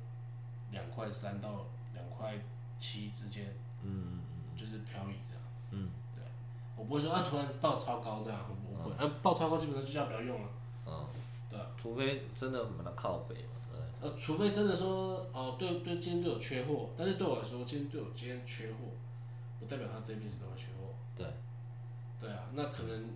[0.71, 2.35] 两块三到两块
[2.79, 4.21] 七之间，嗯
[4.61, 5.43] 就是漂移这样。
[5.71, 6.23] 嗯，对，
[6.77, 10.49] 我不会说啊突然爆超高这样，我不会，啊爆超高基本上就叫不要用了，
[10.87, 11.07] 嗯，
[11.49, 11.67] 对啊。
[11.81, 18.79] 除非真的把它靠北嘛，对，呃，除非真的说，哦，对对，今天队有缺货，但是对我来说，今天队友今天缺货，
[19.59, 20.93] 不代表他这辈子都会缺货。
[21.17, 21.27] 对，
[22.21, 23.11] 对啊，那可能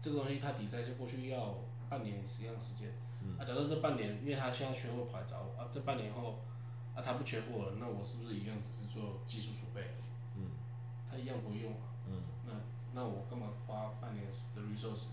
[0.00, 1.54] 这个东西他比赛就过去要
[1.88, 2.92] 半年实际上时间。
[3.22, 3.36] 嗯。
[3.38, 6.38] 啊，假如这半年，因为他现在缺货跑来找我，啊，这半年后，
[6.94, 9.82] 啊，他不缺货了，那我是不是一样只是做技术储备？
[11.10, 11.12] 嗯。
[11.12, 11.90] 他一样不会用啊。
[12.06, 12.22] 嗯。
[12.46, 12.52] 那
[12.92, 15.08] 那我干嘛花半年的 resource？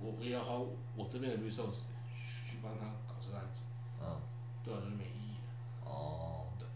[0.00, 0.54] 我我也要花
[0.94, 1.84] 我这边的 resource
[2.44, 3.64] 去帮他搞这个案子。
[4.00, 4.20] 嗯，
[4.62, 5.48] 对啊，就是没意义啊。
[5.84, 6.66] 哦，对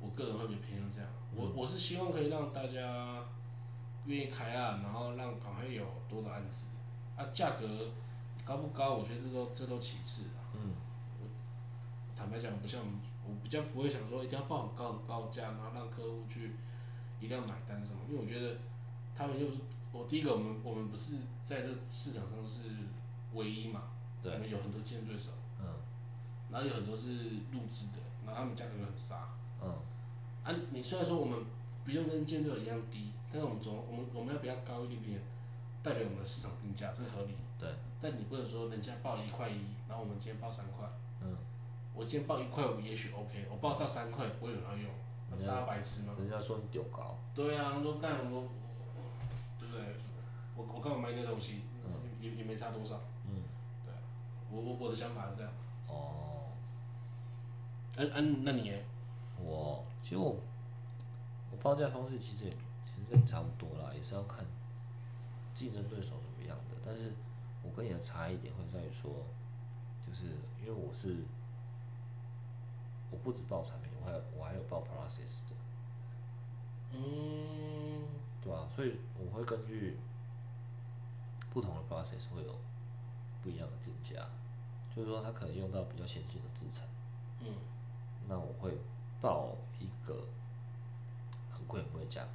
[0.00, 3.22] 我个人会比较偏向这样，我我是希望可以让大家
[4.06, 6.68] 愿意开案，然后让赶快有多的案子，
[7.16, 7.68] 啊，价格
[8.44, 10.48] 高不高，我觉得这都这都其次啊。
[10.54, 10.72] 嗯。
[11.20, 11.26] 我
[12.16, 12.80] 坦白讲，不像
[13.26, 16.56] 我比较不会想说一定要报很高很高价，然后让客户去
[17.22, 18.56] 一定要买单什么，因为我觉得
[19.16, 19.58] 他们又是
[19.92, 22.64] 我第一个，我们我们不是在这市场上是
[23.32, 23.84] 唯一嘛，
[24.20, 25.30] 对我们有很多竞争对手，
[25.60, 25.66] 嗯，
[26.50, 27.06] 然后有很多是
[27.52, 29.28] 录制的，然后他们价格又很杀。
[29.62, 29.70] 嗯，
[30.42, 31.38] 啊，你虽然说我们
[31.84, 35.20] 不用跟竞争者一样低，但是我们总我们我们要比较高一点点，
[35.82, 37.34] 代表我们的市场定价，这合理。
[37.58, 37.68] 对。
[38.00, 40.88] 但你不能说人家报一块一，然后我们今天报三块。
[41.20, 41.36] 嗯。
[41.94, 44.90] 我今天报一块五也许 OK，我报到三块不会有人要用，
[45.46, 46.14] 大家白痴吗？
[46.18, 48.48] 人家说你丢高，对啊，他说干我，我
[49.58, 49.84] 对不对？
[50.56, 51.62] 我我干嘛买那东西？
[52.20, 53.00] 也也没差多少。
[53.26, 53.42] 嗯。
[53.84, 53.98] 对啊，
[54.50, 55.52] 我我我的想法是这样。
[55.88, 56.52] 哦，
[57.96, 58.84] 嗯、啊、嗯、那你耶？
[59.42, 60.36] 我其实我
[61.50, 64.44] 我报价方式其实也其实跟你差不多啦，也是要看
[65.54, 66.76] 竞争对手怎么样的。
[66.84, 67.12] 但是
[67.64, 69.10] 我跟你的差异点会在于说，
[70.06, 71.24] 就是因为我是
[73.12, 75.54] 我不止报产品，我还有我还有报 process 的，
[76.92, 78.02] 嗯，
[78.42, 79.98] 对吧、所以我会根据
[81.52, 82.58] 不同的 process 会有
[83.42, 84.26] 不一样的定价，
[84.96, 86.86] 就是说它可能用到比较先进的制程，
[87.40, 87.54] 嗯，
[88.28, 88.78] 那我会
[89.20, 90.26] 报一个
[91.52, 92.30] 很贵很贵的价格，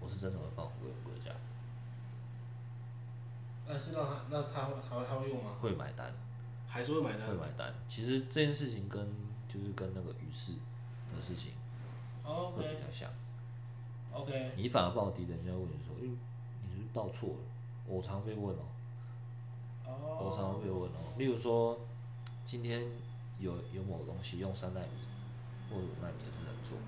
[0.00, 1.40] 我是真的会报很贵很贵的价格，
[3.68, 5.56] 但是让他那他会还会他会用吗？
[5.60, 6.10] 会买单，
[6.66, 7.34] 还是会买单会？
[7.34, 7.74] 买单。
[7.88, 9.06] 其实这件事情跟
[9.52, 10.52] 就是跟那个鱼市
[11.14, 11.52] 的事情
[12.22, 13.10] 会比较像
[14.12, 16.16] ，OK，你反而报低，人家问你说，因为
[16.62, 17.42] 你是不是报错了？
[17.86, 18.62] 我常被问哦、
[20.22, 21.76] 我常被问哦、例如说，
[22.46, 22.86] 今天
[23.40, 24.86] 有有某个东西用三纳米
[25.68, 26.78] 或者五纳米的制程做，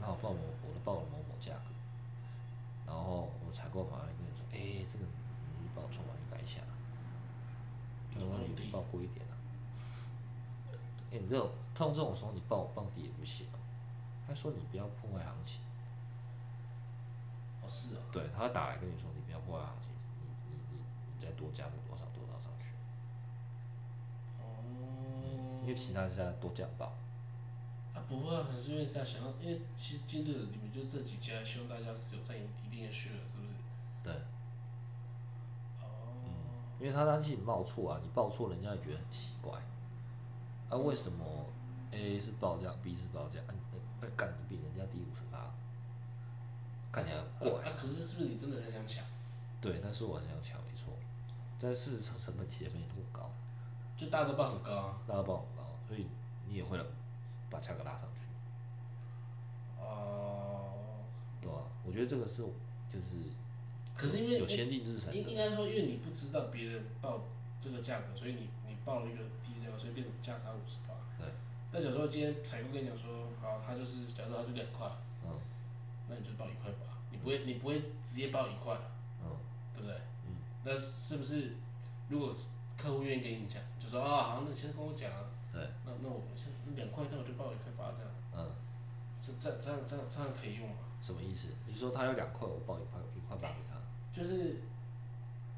[0.00, 1.74] 然后我报某我都报了某某价格，
[2.86, 5.04] 然后我采购反而跟你说，哎、这个
[5.60, 6.60] 你报错了，你改一下。
[8.14, 9.36] 他说那你报贵一点啊。
[11.12, 13.58] 哎、你这种通这种时候你报报底也不行啊。
[14.26, 15.60] 他说你不要破坏行情，
[17.60, 22.66] 哦是啊，对，他会打来跟你说你不要破坏行情，你你你你再多加个多少多少上去，
[24.40, 24.44] 哦，
[25.62, 26.92] 因为其他家都这样报。
[27.94, 33.48] 啊不会啊，可能是因为在想要，因为其实今日你们就这几家，希望大家是有占一定的 share，是不是？
[34.02, 34.12] 对，
[35.82, 36.16] 哦，
[36.80, 39.60] 因为他担心你报错啊，你报错人家也觉得很奇怪。
[40.70, 41.24] 啊，为什么
[41.92, 43.46] A 是报价，B 是报这样？
[43.46, 45.54] 啊，你那干你比人家低五十八，
[46.90, 47.62] 看起来很怪。
[47.62, 49.04] 啊，可是是不是你真的很想抢？
[49.60, 50.92] 对，但是我很想抢，没错。
[51.60, 53.30] 但事实上成本其实没那么高，
[53.96, 54.98] 就大家都报很高啊。
[55.06, 56.06] 大家报很高，所以
[56.48, 56.78] 你也会
[57.48, 58.20] 把价格拉上去，
[59.78, 61.04] 哦，
[61.40, 62.42] 对吧、我觉得这个是
[62.88, 63.30] 就是
[63.94, 67.22] 可是因为有先进制程的，应应该说，因为你不知道别人报
[67.60, 70.94] 这个价格，所以你你报了一个低的价格，所以变成价差五十八。
[71.18, 71.28] 对。
[71.72, 74.86] 但假如说今天采购跟你讲说，好，他就是，假如说他就两块，
[75.24, 75.30] 嗯
[76.08, 78.76] 那你就报一块八，你不会你不会直接报一块，
[79.22, 79.26] 嗯
[79.74, 79.96] 对不对？
[80.26, 80.36] 嗯。
[80.64, 81.56] 那是不是
[82.08, 82.34] 如果
[82.76, 88.50] 客户愿意跟你讲，就说啊，好，那你先跟我讲啊，对，那那我先两块，那我就报一块八这样，嗯，
[89.20, 90.76] 这这这样这样这样可以用吗？
[91.00, 91.48] 什么意思？
[91.66, 93.80] 你说他要两块，我报一块一块八给他，
[94.12, 94.60] 就是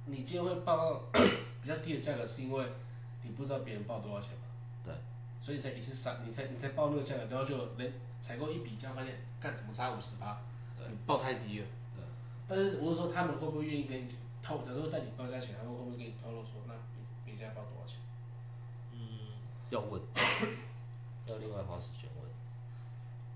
[0.07, 1.03] 你今天会报到
[1.61, 2.64] 比较低的价格，是因为
[3.22, 4.43] 你不知道别人报多少钱嘛？
[5.44, 5.46] 对。
[5.46, 10.42] 所以你才一次三，你才你才报那个价格，然后就人采购一比价，发现干怎么差五十八？
[10.78, 11.66] 对你报太低了。
[11.94, 12.02] 对。
[12.48, 14.59] 但是我是说，他们会不会愿意跟你讲透？
[14.64, 17.98] 假如说在你报价前，他们会不会跟你透露说，那别别家报多少钱？
[18.92, 19.37] 嗯
[19.70, 20.00] 要问，
[21.26, 22.30] 要另外花时间问。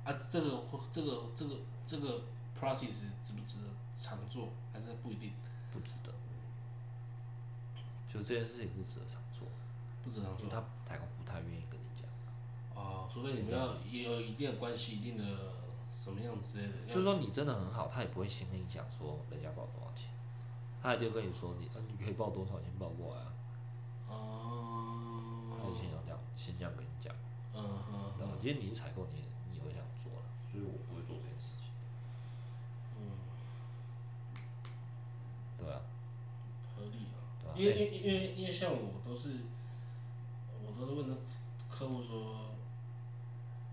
[0.05, 2.23] 啊，这个或这个这个这个
[2.59, 3.69] process 值不值得
[4.01, 5.33] 常做，还是不一定，
[5.73, 6.13] 不值得。
[8.11, 9.47] 就这件事情不值得常做，
[10.03, 10.55] 不值得常做因为。
[10.55, 11.88] 他采购不太愿意跟你讲。
[12.79, 15.25] 哦，除非你们要也有一定的关系，一定的
[15.93, 16.87] 什么样之类的。
[16.87, 20.09] 就是说你真的很好，他也不会先跟你讲说人家报多少钱，
[20.81, 23.23] 他一定跟你说你，啊你可以报多少钱报过来
[24.07, 24.15] 啊，
[25.51, 27.13] 他会哦，先这样先这样跟你讲。
[27.55, 27.61] 嗯
[27.91, 28.33] 哼对吧？
[28.41, 31.75] 今天你是采购，你你也会这样做了，所以我不会做这件事情。
[32.95, 33.19] 嗯
[35.59, 35.81] 对啊，
[36.77, 37.19] 合理啊。
[37.43, 37.55] 对啊。
[37.57, 39.39] 因为哎因为因为因为像我都是，
[40.65, 41.17] 我都是问那
[41.69, 42.55] 客户说，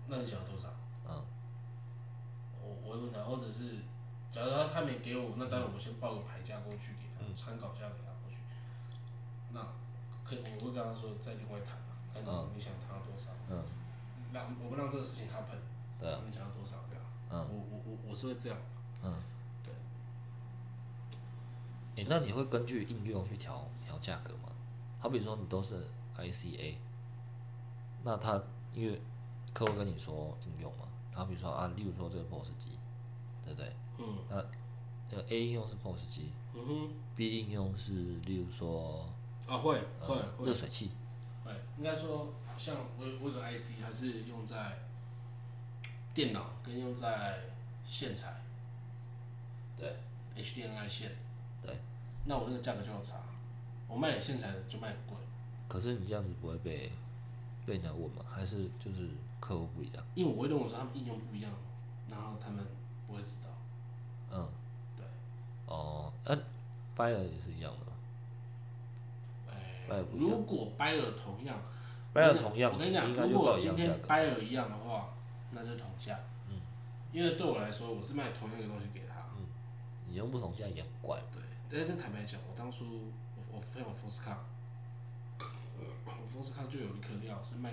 [0.08, 0.68] 那你想要多少？
[1.08, 1.22] 嗯。
[2.62, 3.76] 我我会问他，或者是，
[4.30, 8.36] 假如他他没给我，那当然我先报个牌价过去给他，嗯参考价给他过去。
[9.52, 9.60] 那
[10.24, 13.62] 可以我会跟他说再另外谈嘛，看你、嗯你想谈到多少，嗯
[14.32, 15.58] 让我不让这个事情 happen，
[16.00, 17.04] 对啊，你想要多少这样。
[17.30, 18.58] 嗯我我我我是会这样。
[19.02, 19.22] 嗯。
[19.64, 19.72] 对。
[21.96, 24.50] 诶、那你会根据应用去调调价格吗？
[24.98, 25.86] 好比说你都是
[26.18, 26.76] ICA，
[28.02, 28.42] 那他
[28.74, 29.00] 因为
[29.56, 32.78] 客户跟你说应用嘛，然后比如说啊，例如说这个 POS 机，
[33.42, 33.72] 对不对？
[33.98, 34.36] 嗯那
[35.16, 36.90] 呃，A 应用是 POS 机嗯哼。
[37.16, 37.92] ，B 应用是
[38.26, 39.08] 例如说
[39.48, 40.14] 啊会会
[40.44, 40.90] 热水器，
[41.42, 44.76] 对，应该说，像我我有个 IC，还是用在
[46.12, 47.38] 电脑跟用在
[47.82, 48.42] 线材
[49.74, 49.96] 对
[50.36, 51.12] ，HDMI 线。
[51.62, 51.74] 对。
[52.26, 53.20] 那我那个价格就要差，
[53.88, 55.16] 我卖线材的就卖很贵，
[55.66, 56.92] 可是你这样子不会被
[57.64, 58.22] 被人家问吗？
[58.28, 59.08] 还是就是
[59.40, 60.04] 客户不一样？
[60.14, 61.50] 因为我会认为说他们应用不一样，
[62.10, 62.66] 然后他们
[63.06, 63.50] 不会知道。
[64.32, 64.48] 嗯，
[64.96, 65.04] 对。
[65.66, 66.38] 哦，那、啊、
[66.96, 67.92] buyer 也是一样的吗
[69.88, 71.56] 哎如果 buyer 同样
[72.12, 75.10] ，buyer 同样，我跟你讲，如果今天 buyer 一样的话，
[75.52, 76.18] 那就是同价。
[76.48, 76.60] 嗯。
[77.12, 79.20] 因为对我来说，我是卖同样的东西给他。
[79.36, 79.46] 嗯
[80.08, 81.20] 你用不同价也很怪。
[81.32, 82.84] 对，但是坦白讲，我当初
[83.36, 84.38] 我我非常福斯卡，
[85.38, 87.72] 我福斯卡就有一颗料是卖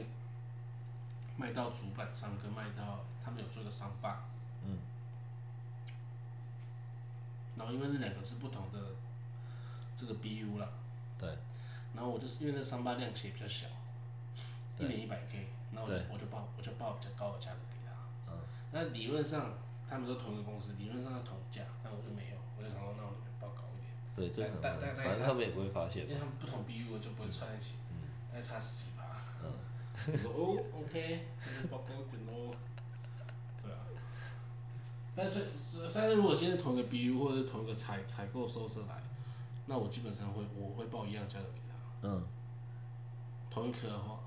[1.36, 4.26] 卖到主板上，跟卖到他们有做一个商霸，
[4.63, 4.78] 嗯，
[7.56, 8.80] 然后因为那两个是不同的
[9.96, 10.69] 这个 BU 啦，
[11.17, 11.29] 对，
[11.94, 13.67] 然后我就是因为那商霸量写比较小，
[14.77, 17.92] 一年一百 K，然后我就我就报我就报比较高的价格给他，
[18.31, 18.38] 嗯，
[18.71, 19.54] 那理论上
[19.90, 23.90] 他们都同一个公司，理论上要同价，但我就没有，我就想说那我就报高一点。
[24.15, 24.29] 对，
[24.62, 26.04] 但但但反正他们也不会发现。
[26.04, 28.06] 因为他们不同 BU 我就不会串在一起，嗯。
[28.29, 28.92] 大概差十几
[30.08, 32.56] 我说哦，OK，那就报高一点喽。
[33.62, 33.77] 对啊。
[35.15, 35.48] 但是，
[35.94, 39.02] 但是如果今天同一个 BU 或者是同一个采采购收摄来，
[39.67, 42.08] 那我基本上会我会报一样价格给他。
[42.08, 42.25] 嗯，
[43.50, 44.19] 同一颗的话，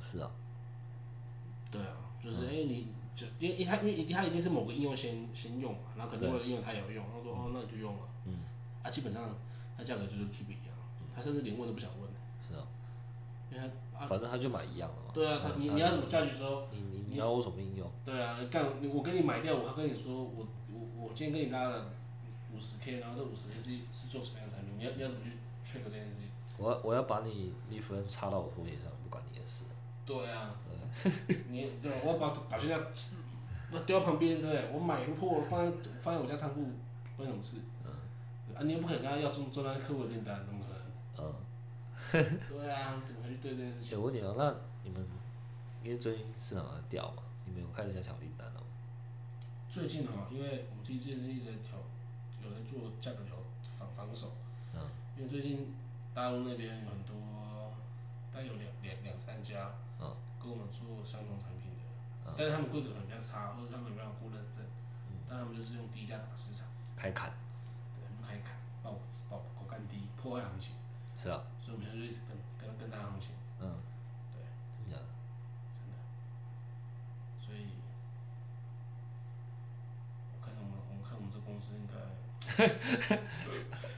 [0.00, 0.30] 是啊，
[1.70, 8.00] 对啊，嗯就是哎、你就因为因为他因为他一定是某个应用先先用嘛，然后肯定会有应用他也要用，他说哦那你就用了。
[8.24, 8.38] 嗯。
[8.82, 9.34] 啊，基本上
[9.76, 10.74] 他价格就是 keep 一样，
[11.14, 12.05] 他甚至连问都不想问。
[13.50, 13.58] 是啊。
[13.58, 15.10] 因为他啊，反正他就买一样的嘛。
[15.14, 17.90] 对啊，他你你要怎么 judge 说，你你你要我什么应用？
[18.04, 21.90] 对啊，干我跟你买掉，我还跟你说我我我今天跟你拉了
[22.54, 24.74] 五十 K，然后这五十 K 是是做什么样的产品？
[24.78, 26.28] 你要你要怎么去 check 这件事情？
[26.58, 29.64] 我我要把你利分插到我拖鞋上，不管你的事。
[30.04, 30.54] 对啊，
[31.48, 32.78] 你对，我要把导线架
[33.70, 34.70] 不丢到旁边，对不对？
[34.72, 36.64] 我买个货放在放在我家仓库，
[37.16, 37.56] 关你什么事？
[38.54, 40.46] 啊，你又不可能跟他要中中单客户的订单。
[42.48, 43.98] 对啊，怎么会去对这件事情？
[43.98, 44.54] 我问你哦，那
[44.84, 45.04] 你们
[45.82, 48.66] 因为最近市场在掉嘛，你们有开始在抢订单了吗？
[49.68, 51.78] 最近哦，因为我们最近是一直在调，
[52.42, 53.36] 有在做价格调
[53.76, 54.32] 防防守。
[54.74, 54.80] 嗯。
[55.16, 55.74] 因为最近
[56.14, 57.72] 大陆那边有很多，
[58.32, 61.84] 大概有两两两三家，嗯，跟我们做相同产品的，
[62.26, 64.64] 嗯但是他们规格可能比较差，或者他们没有过认证，
[65.08, 67.32] 嗯但他们就是用低价打市场，开砍。
[67.96, 68.52] 对，不开砍，
[68.82, 68.92] 爆
[69.30, 70.74] 爆口干低，破坏行情，
[71.16, 71.42] 是啊。
[71.60, 73.80] 所以我们现在就一直跟跟跟大行情，嗯。
[74.34, 74.42] 对。
[74.78, 75.06] 真的假的？
[75.74, 75.94] 真的。
[77.38, 77.70] 所以，
[80.34, 81.92] 我看我们我们看我们这公司应该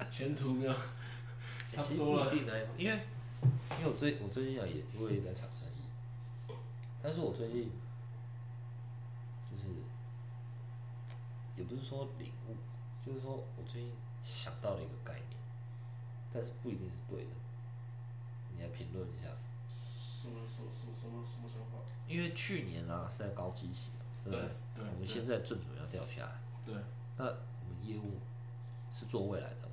[0.09, 0.73] 前途没有
[1.71, 2.35] 差不多了。
[2.35, 2.47] 因
[2.91, 3.07] 为
[3.79, 6.53] 因为我最我最近啊也我也在厂生意，
[7.03, 7.71] 但是我最近
[9.51, 9.65] 就是
[11.57, 12.57] 也不是说领悟，
[13.05, 13.93] 就是说我最近
[14.25, 15.38] 想到了一个概念，
[16.33, 17.31] 但是不一定是对的，
[18.55, 19.29] 你来评论一下。
[19.73, 21.79] 什么什么什么什么什么想法？
[22.09, 24.49] 因为去年啊是在高基期嘛，对不对？
[24.77, 26.75] 我们现在正准要掉下来，对。
[27.17, 28.19] 那我们业务
[28.93, 29.69] 是做未来的，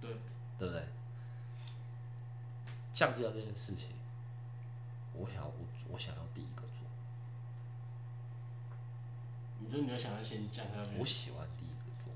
[0.00, 0.10] 对，
[0.58, 0.84] 对不对？
[2.92, 3.90] 降价这件事情，
[5.14, 5.52] 我想要我
[5.90, 6.84] 我想要第一个做，
[9.60, 10.98] 你这你要想要先降下去。
[10.98, 12.12] 我喜欢第一个做，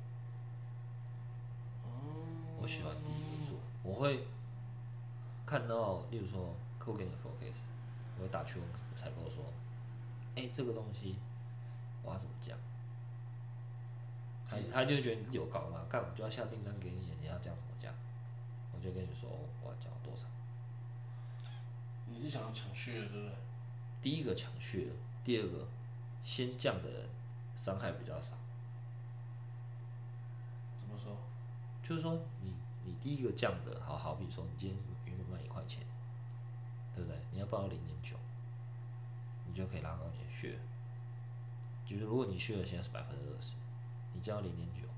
[2.60, 3.28] 我喜欢第一个。
[3.28, 3.31] 做，
[3.82, 4.26] 我会
[5.44, 7.56] 看到，例如说客户给你的 focus，
[8.18, 9.44] 我会打去问采购说，
[10.36, 11.16] 哎、这个东西
[12.02, 12.56] 我要怎么降？
[14.48, 17.92] 他他就觉得你有搞嘛，干我就要下订单给你，你要降什么讲？
[18.72, 19.28] 我就跟你说
[19.62, 20.26] 我要降多少。
[22.06, 23.34] 你是想要抢血的，对不对？
[24.02, 24.88] 第一个抢血，
[25.24, 25.66] 第二个
[26.22, 27.08] 先降的人
[27.56, 28.36] 伤害比较少。
[30.78, 31.16] 怎么说？
[31.82, 32.54] 就是说你
[32.84, 35.84] 你第一个降的，好好比说你今天原本卖一块钱，
[36.94, 37.18] 对不对？
[37.30, 38.16] 你要报到零点九，
[39.46, 40.58] 你就可以拉高你的血。
[41.84, 43.52] 就是如果你血的现在是百分之二十，
[44.14, 44.88] 你降到零点九，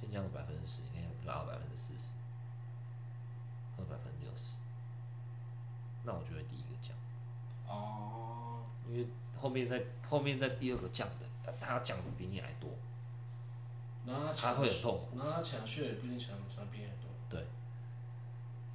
[0.00, 2.10] 先降个百分之十，你可以拉到百分之四十，
[3.76, 4.54] 或者百分之六十。
[6.04, 6.96] 那我就会第一个降。
[7.66, 9.08] 哦，因为
[9.40, 12.70] 后面在后面在第二个降的，他降的比你还多，
[14.06, 15.16] 然后他他抢会很痛苦。
[15.16, 17.10] 然后他抢血也不一定抢抢得比你多。
[17.28, 17.46] 对，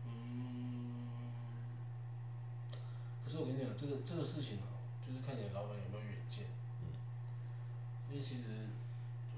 [0.06, 1.32] 嗯，
[3.24, 6.48] 可是我跟你讲，这个这个事情哦，就是看你的老板有没有远见。
[6.82, 6.92] 嗯。
[8.10, 8.70] 因为其实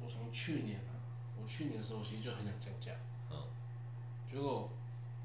[0.03, 0.97] 我从去年啊，
[1.39, 2.93] 我去年的时候其实就很想降价。
[3.29, 3.37] 嗯。
[4.31, 4.69] 结果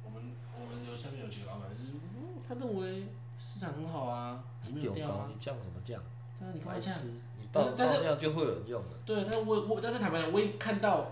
[0.05, 3.09] 我们我们有下面有几个老板就是，嗯，他认为
[3.39, 5.27] 市场很好啊，还没有掉啊。
[5.33, 6.03] 你降什么降？
[6.39, 6.95] 对啊，你干嘛降？
[7.53, 8.91] 但是但是就会有人用了。
[9.07, 11.11] 对，但我我但是坦白讲，我一看到，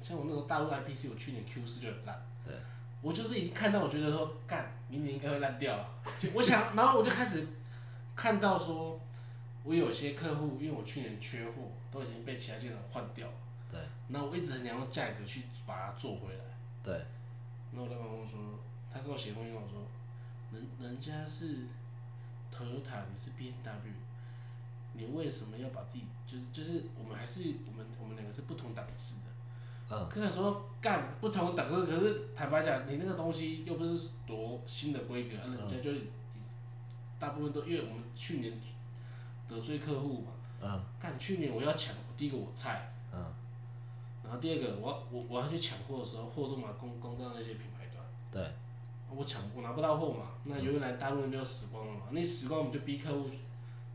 [0.00, 2.22] 像我那时候大陆 IPC，我去年 Q 四就很烂。
[2.46, 2.54] 对。
[3.02, 5.76] 我就是已经看到，我觉得说，干，明年应该会烂掉。
[6.18, 7.46] 就我想，然后我就开始
[8.16, 8.98] 看到说，
[9.62, 11.52] 我有些客户，因为我去年缺货，
[11.92, 13.34] 都已经被其他店长换掉了。
[13.70, 13.80] 对。
[14.08, 16.44] 然后我一直很想用价格去把它做回来。
[16.82, 16.94] 对。
[17.72, 18.38] 然后我老板跟我说，
[18.92, 19.82] 他跟我写封信跟我说，
[20.52, 21.66] 人人家是
[22.54, 23.92] Toyota，你是 B N W，
[24.94, 29.22] 你为什么要把自己就是就是我们还是我们我们两个是不同档次的。
[29.90, 30.08] 嗯。
[30.08, 35.90] 可能说干不同档次，可是坦白讲，你那个东西又不是多新的规格，啊人家就
[37.18, 38.52] 大部分都因为我们去年
[39.48, 40.32] 得罪客户嘛。
[40.62, 40.84] 嗯。
[41.00, 42.92] 干去年我要抢，第一个我菜。
[43.12, 43.18] 嗯。
[44.22, 48.02] 然后第二个，我我我要去抢货的时候，货都拿供供到那些品牌端。
[48.32, 48.54] 对。
[49.16, 53.30] 我抢我拿不到货嘛，那原来大陆那边就死光了嘛，那死光我们就逼客户，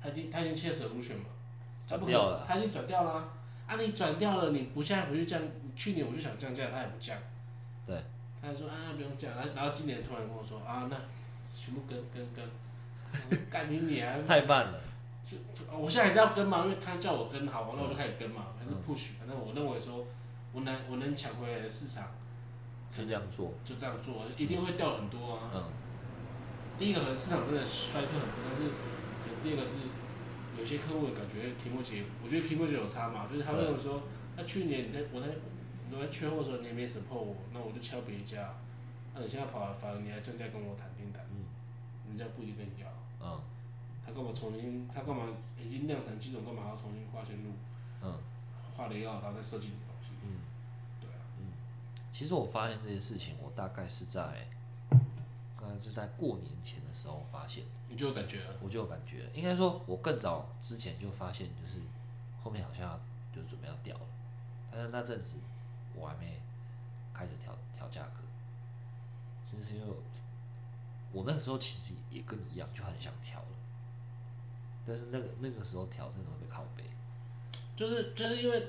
[0.01, 1.25] 他已经他已经切舍入选嘛，
[1.87, 2.45] 他不掉了。
[2.47, 3.29] 他已经转掉了啊，
[3.67, 5.41] 啊你转掉了，你不现在回去降，
[5.75, 7.17] 去年我就想降价，他也不降。
[7.85, 7.95] 对。
[8.41, 10.95] 他还说啊不用降，然后然后今年突然跟我说啊那
[11.45, 12.45] 全部跟跟跟，
[13.51, 14.25] 干你娘！
[14.25, 14.79] 太慢了。
[15.25, 20.07] 就就我现在还是要跟嘛，因为他叫我跟好，那我就开始跟嘛，还是 push，反正我认为说，
[20.53, 22.07] 我能我能抢回来的市场，
[22.95, 23.53] 就这样做。
[23.65, 25.51] 就这样做，一定会掉很多啊。
[25.53, 25.63] 嗯。
[26.79, 28.63] 第一个可能市场真的衰退很多，但是
[29.21, 29.75] 可能第二个是
[30.59, 34.03] 有些客户的感觉 m o j 我觉得 m o j 有差嘛，就是他们认为说，
[34.35, 35.27] 那去年你在我在
[35.89, 38.53] 你在缺货的时候你也没 support 我，那我就敲别家，
[39.15, 42.87] 那你现在跑来反而你还降价跟我谈订单，嗯家不一定跟你要。
[43.21, 43.39] 嗯
[44.05, 44.87] 他干嘛重新？
[44.87, 45.23] 他干嘛
[45.59, 47.51] 已经量产机种，干嘛要重新画线路？
[48.01, 48.17] 嗯
[48.75, 50.09] 画雷奥，然后再设计东西？
[50.23, 50.39] 嗯。
[50.99, 51.53] 对啊，嗯
[52.11, 54.47] 其实我发现这些事情，我大概是在，
[55.69, 58.55] 大概是在过年前的时候发现，你就有感觉了。
[58.59, 59.29] 我就有感觉了。
[59.35, 61.79] 应该说，我更早之前就发现，就是
[62.43, 62.99] 后面好像
[63.35, 64.05] 就准备要掉了，
[64.71, 65.35] 但是那阵子
[65.93, 66.41] 我还没
[67.13, 68.23] 开始调调价格，
[69.51, 69.93] 就是因为
[71.11, 73.47] 我那个时候其实也跟你一样，就很想调了，
[74.87, 76.83] 但是那个那个时候调真的会被拷贝。
[77.75, 78.67] 就是就是因为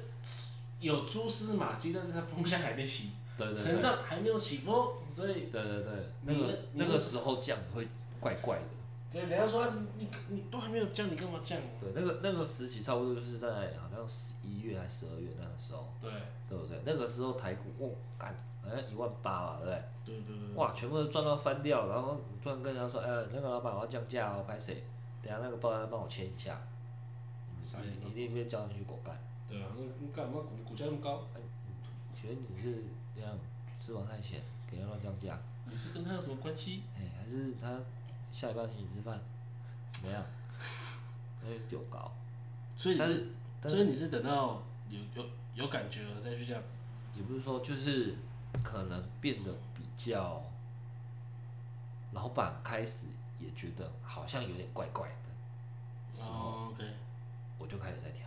[0.78, 3.12] 有蛛丝马迹，但是它风向还没起，
[3.54, 5.92] 对上还没有起风，所以对对对，
[6.24, 7.88] 那个那个时候降会
[8.20, 8.64] 怪怪的。
[9.12, 9.66] 对人家说
[9.98, 11.58] 你你你都还没有降，你干嘛降？
[11.80, 16.10] 对，那个那个时期差不多就是在好像十一月还是十二月那个时候，对
[16.48, 16.80] 对不对？
[16.84, 18.32] 那个时候台股哦，干
[18.62, 19.82] 好像一万八吧，对不对？
[20.04, 20.54] 对对对。
[20.54, 24.84] 哇，全部都赚到翻掉，然后突然跟人家说，哎、那个老板我要降价哦，拍谁？
[25.22, 26.62] 等下那个保安帮我签一下，
[27.60, 29.18] 一定一定被叫进去狗干。
[29.48, 31.26] 对啊，那你干嘛股股价那么高？
[31.34, 31.40] 哎
[32.14, 32.84] 请问你是
[33.20, 33.36] 这样
[33.84, 34.40] 吃饱太闲，
[34.70, 35.38] 给他乱降价？
[35.66, 36.82] 你是跟他有什么关系？
[36.96, 37.78] 哎、还是他
[38.32, 39.20] 下礼拜请你吃饭？
[39.92, 40.24] 怎么样？
[41.42, 42.10] 他就丢高。
[42.74, 43.28] 所以你是，
[43.60, 46.62] 但所以你是等到有有有感觉了再去这样。
[47.14, 48.14] 也不是说就是
[48.62, 50.42] 可能变得比较，
[52.12, 53.06] 老板开始
[53.38, 56.84] 也觉得好像有点怪怪的，哦，OK。
[57.58, 58.26] 我就开始在调。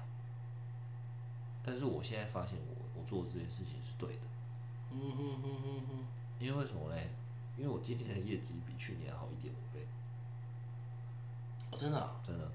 [1.66, 4.22] 但是我现在发现我我做的这件事情是对的，
[4.94, 6.06] 嗯哼哼哼哼。
[6.40, 7.10] 因为为什么嘞？
[7.56, 9.88] 因为我今年的业绩比去年好一点五倍，
[11.72, 12.52] 哦，真的啊、真的，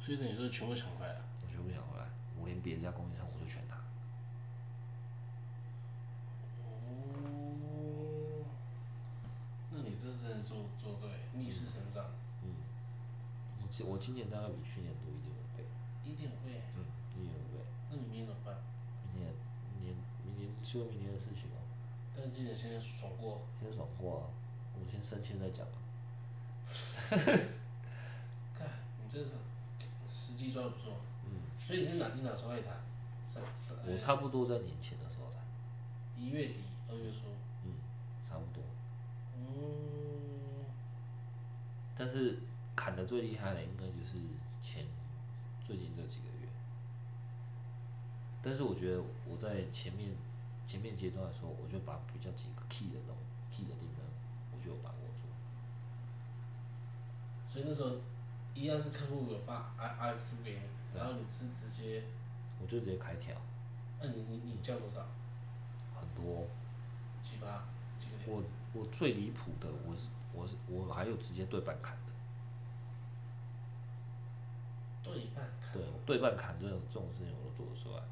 [0.00, 1.24] 所以等于说全部抢回来了。
[1.40, 2.04] 我全部抢回来，
[2.38, 3.76] 我连别家供应商我都全拿。
[6.66, 8.44] 哦。
[9.70, 12.04] 那你这真的做做对，逆势成长，
[13.62, 15.64] 我今我今年大概比去年多一点五倍，
[16.04, 16.60] 一点五倍。
[16.76, 16.84] 嗯，
[17.16, 17.64] 一点五倍。
[17.88, 18.56] 那你明年怎么办？
[20.62, 21.58] 明年明年的事情哦、
[22.14, 24.26] 但是今年先爽过，先爽过啊，
[24.74, 25.78] 我先升迁再讲啊。
[28.58, 28.68] 看
[29.02, 29.30] 你这个
[30.06, 30.92] 时机抓的不错。
[31.24, 31.30] 嗯。
[31.60, 32.76] 所以你是哪你哪时候开始谈？
[33.26, 35.42] 上上我差不多在年前的时候谈，
[36.16, 37.26] 一月底二月初。
[37.64, 37.72] 嗯，
[38.28, 38.62] 差不多。
[39.36, 40.64] 嗯。
[41.96, 42.38] 但是
[42.76, 44.18] 砍的最厉害的应该就是
[44.60, 44.86] 前
[45.64, 46.48] 最近这几个月。
[48.42, 50.10] 但是我觉得我在前面
[50.68, 53.16] 前面阶段的时候，我就把比较几个 key 的那种
[53.50, 54.04] key 的订单，
[54.52, 55.22] 我就有把握住。
[57.50, 57.96] 所以那时候
[58.52, 60.60] 一样是客户有发 I I F Q 给你，
[60.94, 62.04] 然后你是直接，
[62.60, 63.34] 我就直接开条，
[63.98, 65.00] 那你你你叫多少？
[65.98, 66.46] 很多。
[67.20, 67.64] 七八
[67.96, 68.28] 几个点？
[68.30, 68.44] 我
[68.74, 72.12] 我最离谱的，我是我是我还有直接对半砍的，
[75.02, 75.72] 对半砍。
[75.72, 78.02] 对对半砍这种这种事情我都做得出来。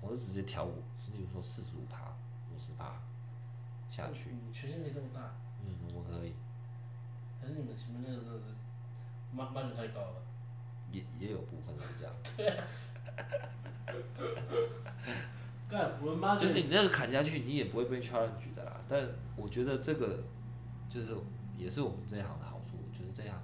[0.00, 0.82] 我就直接调五，
[1.12, 2.16] 例如说四十五趴、
[2.54, 2.94] 五十趴
[3.90, 5.34] 下去，你权限可以这么大？
[5.64, 6.34] 嗯，我可以，
[7.40, 8.46] 还是你们前面那个真的是
[9.36, 10.22] mar margin 太高了？
[10.90, 12.12] 也也有部分是这样，
[15.68, 18.80] 干，我们 margin 就是你那个砍下去，你也不会被 challenge 的啦。
[18.88, 20.24] 但我觉得这个
[20.88, 21.16] 就是
[21.56, 23.40] 也是我们这一行的好处，就是这一行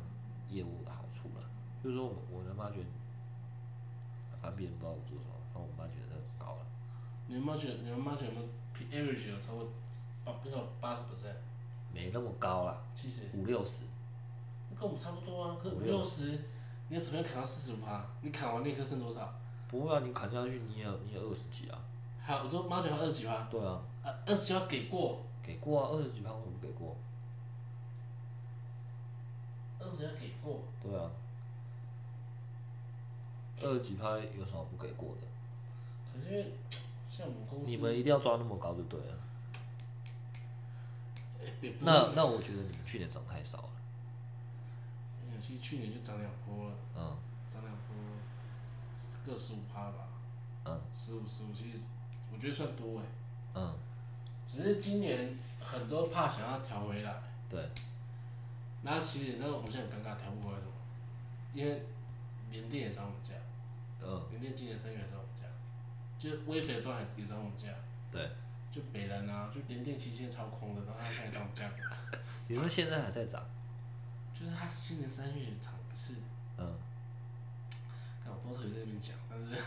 [0.48, 1.44] 业务的好处了。
[1.84, 2.86] 就是说我们我的 margin，
[4.40, 6.05] 反正别人不知道我做什么，反正我很高了。
[7.26, 9.68] 你们 margin 你们没有 P average 有超过
[10.24, 11.34] 八不到八十 percent？
[11.92, 13.82] 没那么高啦，其实五六十，
[14.74, 16.38] 跟我们差不多啊，可是五五六六十，
[16.88, 18.04] 你要怎么样砍到四十五趴？
[18.20, 19.34] 你砍完那颗剩多少？
[19.68, 21.78] 不会啊，你砍下去你也有你也二十几啊，
[22.20, 26.94] 还有我说 margin 还有二十几趴，对啊，啊，二十几趴给过，给过啊，二十几趴我们给过，
[29.80, 31.10] 二十几趴给过，对啊，
[33.62, 35.22] 二十几趴有什么不给过的？
[36.12, 36.52] 可是因为
[37.16, 39.18] 像我们公司，你们一定要抓那么高就对了。
[41.80, 43.70] 那那我觉得你们去年涨太少了，
[45.22, 47.16] 嗯其实去年就涨两波了，嗯。
[47.48, 47.96] 涨两波，
[49.24, 50.08] 各十五趴吧，
[50.66, 50.78] 嗯。
[50.92, 51.78] 十五十五，其实
[52.30, 53.04] 我觉得算多哎，
[53.54, 53.74] 嗯，
[54.46, 57.66] 只是今年很多怕想要调回来，对，
[58.82, 60.72] 那其实那我们现在很尴尬，调不回来什么？
[61.54, 61.86] 因为
[62.50, 63.32] 联电也涨我们价，
[64.04, 64.22] 嗯。
[64.28, 65.12] 联电今年三月也涨
[66.26, 67.68] 就是微肥端也涨我们价，
[68.10, 68.30] 对，
[68.68, 71.68] 就北人啊，就连电期现在超空的，然后它现在涨我们价。
[71.70, 72.18] 格，
[72.48, 73.48] 你说现在还在涨，
[74.34, 76.16] 就是它今年三月也涨一次，
[76.58, 76.74] 嗯，
[78.24, 79.62] 看我不知道在那边讲，但是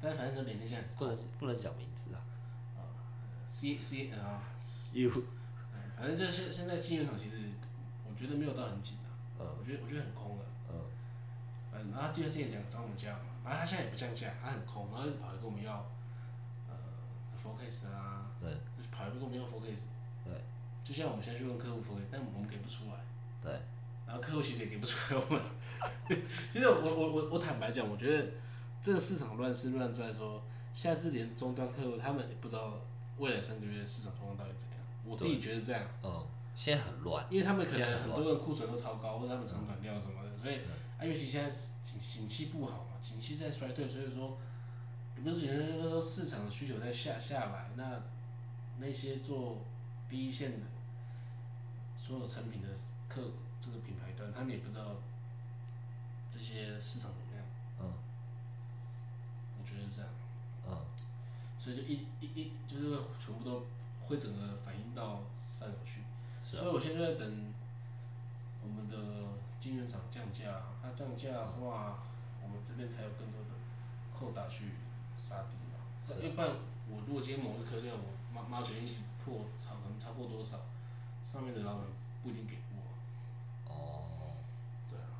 [0.00, 2.24] 但是反正就连电现在不能不能讲名字啊
[3.46, 4.42] ，C C 啊。
[4.94, 5.10] 有，
[5.74, 7.36] 哎反正就是现现在金源场其实
[8.08, 9.56] 我觉得没有到很紧啊，嗯。
[9.58, 10.44] 我觉得我觉得很空的。
[10.70, 10.80] 嗯。
[11.70, 15.84] 反正然后他之前之前讲涨我们价嘛，然后他现在也不降价，他很空，然后一直跑来跟我们要
[16.68, 16.74] 呃
[17.36, 19.86] focus 啊，对就是跑来跟我们要 focus，
[20.24, 20.32] 对
[20.84, 23.04] 就像我们现在去问客户 focus，但我们给不出来，
[23.42, 23.52] 对，
[24.06, 25.42] 然后客户其实也给不出来我们。
[26.50, 28.30] 其实我我我我坦白讲，我觉得
[28.80, 30.40] 这个市场乱是乱在说，
[30.72, 32.78] 现在是连终端客户他们也不知道
[33.18, 34.78] 未来三个月市场状况到底怎样。
[35.04, 36.24] 我自己觉得这样，嗯，
[36.54, 40.60] 现在很乱，因为他们可能很多人库存都超高，或者他们长短料什么的，所以
[41.02, 41.50] 啊，尤其现在
[41.82, 44.38] 景景气不好嘛，景气在衰退，所以说，
[45.16, 48.00] 不是有人说市场的需求在下下来，那
[48.78, 49.58] 那些做
[50.08, 50.58] 第一线的
[51.96, 52.68] 所有成品的
[53.08, 54.96] 客这个品牌端，他们也不知道
[56.30, 57.44] 这些市场怎么样，
[57.80, 57.92] 嗯。
[59.58, 60.10] 我觉得是这样，
[60.68, 60.78] 嗯。
[61.58, 63.66] 所以就一一一就是全部都
[64.06, 66.02] 会整个反映到上游去。
[66.48, 66.60] 是啊。
[66.60, 67.54] 所以我现在在等
[68.62, 68.96] 我们的
[69.62, 72.02] 晶圆厂降价，它降价的话，
[72.42, 73.54] 我们这边才有更多的
[74.12, 74.74] 扣打去
[75.14, 75.78] 杀敌嘛。
[76.04, 76.50] 是啊要不然
[76.90, 80.58] 我如果今天某一颗料我妈妈决定一直破超能超过多少，
[81.22, 81.84] 上面的老板
[82.24, 82.82] 不一定给过。
[83.72, 84.34] 哦，
[84.90, 85.14] 对啊，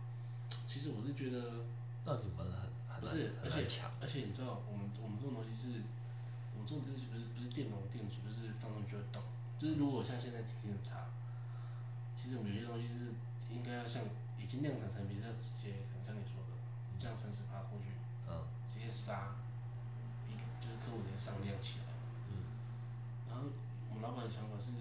[0.66, 1.62] 其实我是觉得
[2.04, 3.64] 那你们很很不是，而且，
[4.00, 5.86] 而且你知道，我们我们这种东西是，
[6.52, 9.22] 我们这种东西不是不是电容电阻，就是放上去就会动。
[9.56, 11.06] 就是如果像现在经济很差，
[12.12, 13.14] 其实我们有些东西是
[13.48, 14.02] 应该要像
[14.42, 16.52] 已经量产产品是要直接，可能像你说的
[16.98, 17.94] 降三十趴过去，
[18.28, 19.36] 嗯直接杀，
[20.26, 21.84] 比就是客户直接上量起来。
[22.28, 22.42] 嗯
[23.30, 23.46] 然后
[23.88, 24.72] 我们老板的想法是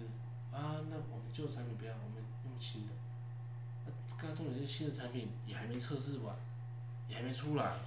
[0.52, 2.92] 啊，那我们旧的产品不要，我们用新的。
[3.86, 6.36] 那刚才重点是新的产品也还没测试完，
[7.08, 7.78] 也还没出来，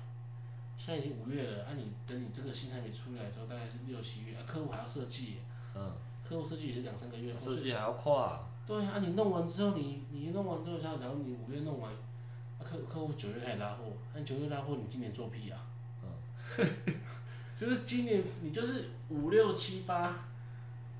[0.78, 5.40] 现在已经五月了，啊你等你这个新产品出来之后，大概是六七月，啊客户还要设计，
[5.76, 5.94] 嗯，
[6.28, 7.38] 客户设计也是两三个月。
[7.40, 15.62] 设计还要跨，对啊，你弄完之后，你你弄完之后，像假如你五月弄完，啊客客户九月开始拉货，那你九月拉货，你今年做屁啊？
[16.04, 16.10] 嗯，
[17.56, 20.26] 就是今年你就是五六七八，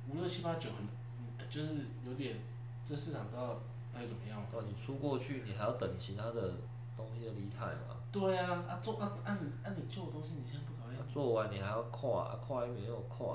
[0.10, 2.38] 五六七八九很，就是有点
[2.86, 3.60] 这市场不知道
[3.94, 4.48] 到底怎么样嘛。
[4.52, 6.54] 对，你出过去，你还要等其他的
[6.96, 13.26] 东西的离态嘛，对啊，啊做啊啊你啊你做的东西你现在不搞要做完你还要跨，啊跨也没有快，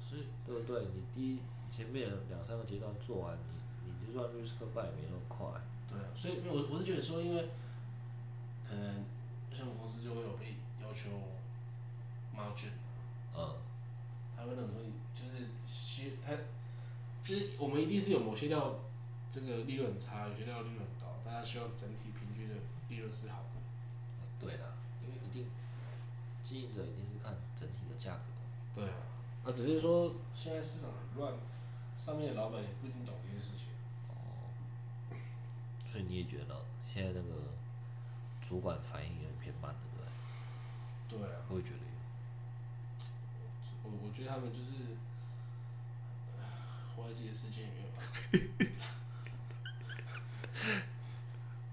[0.00, 0.86] 所以对不对？
[0.94, 1.38] 你第一
[1.70, 3.36] 前面两三个阶段做完，
[4.14, 5.60] 就算律师科办也没那么快，
[5.90, 7.48] 对啊，所以我我是觉得说，因为
[8.62, 9.04] 可能
[9.52, 11.10] 像我们公司就会有被要求
[12.32, 12.70] margin，
[13.36, 13.56] 嗯。
[14.36, 16.32] 他会认为就是希他
[17.24, 18.74] 就是我们一定是有某些料
[19.30, 22.54] 这个利润差，有些料利润高，大家希望整体平均的
[22.88, 23.60] 利润是好的。
[24.38, 25.48] 对啦，因为一定
[26.42, 28.96] 经营者一定是看整体的价格，对啊，
[29.44, 31.32] 那只是说现在市场很乱，
[31.96, 33.63] 上面的老板也不一定懂这些事情。
[35.94, 36.60] 所以你也觉得
[36.92, 37.36] 现在那个
[38.48, 41.28] 主管反应有点偏慢，对不对？
[41.28, 41.84] 对啊，我也觉得有。
[43.84, 44.96] 我我觉得他们就是
[46.40, 46.42] 唉
[46.96, 48.02] 活在自己的世界里面吧。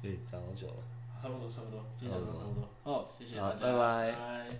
[0.03, 0.84] 对， 讲好久了。
[1.19, 2.69] 差不多，差不多，今天讲到差不多。
[2.84, 4.57] 好，谢谢好大家，拜拜拜。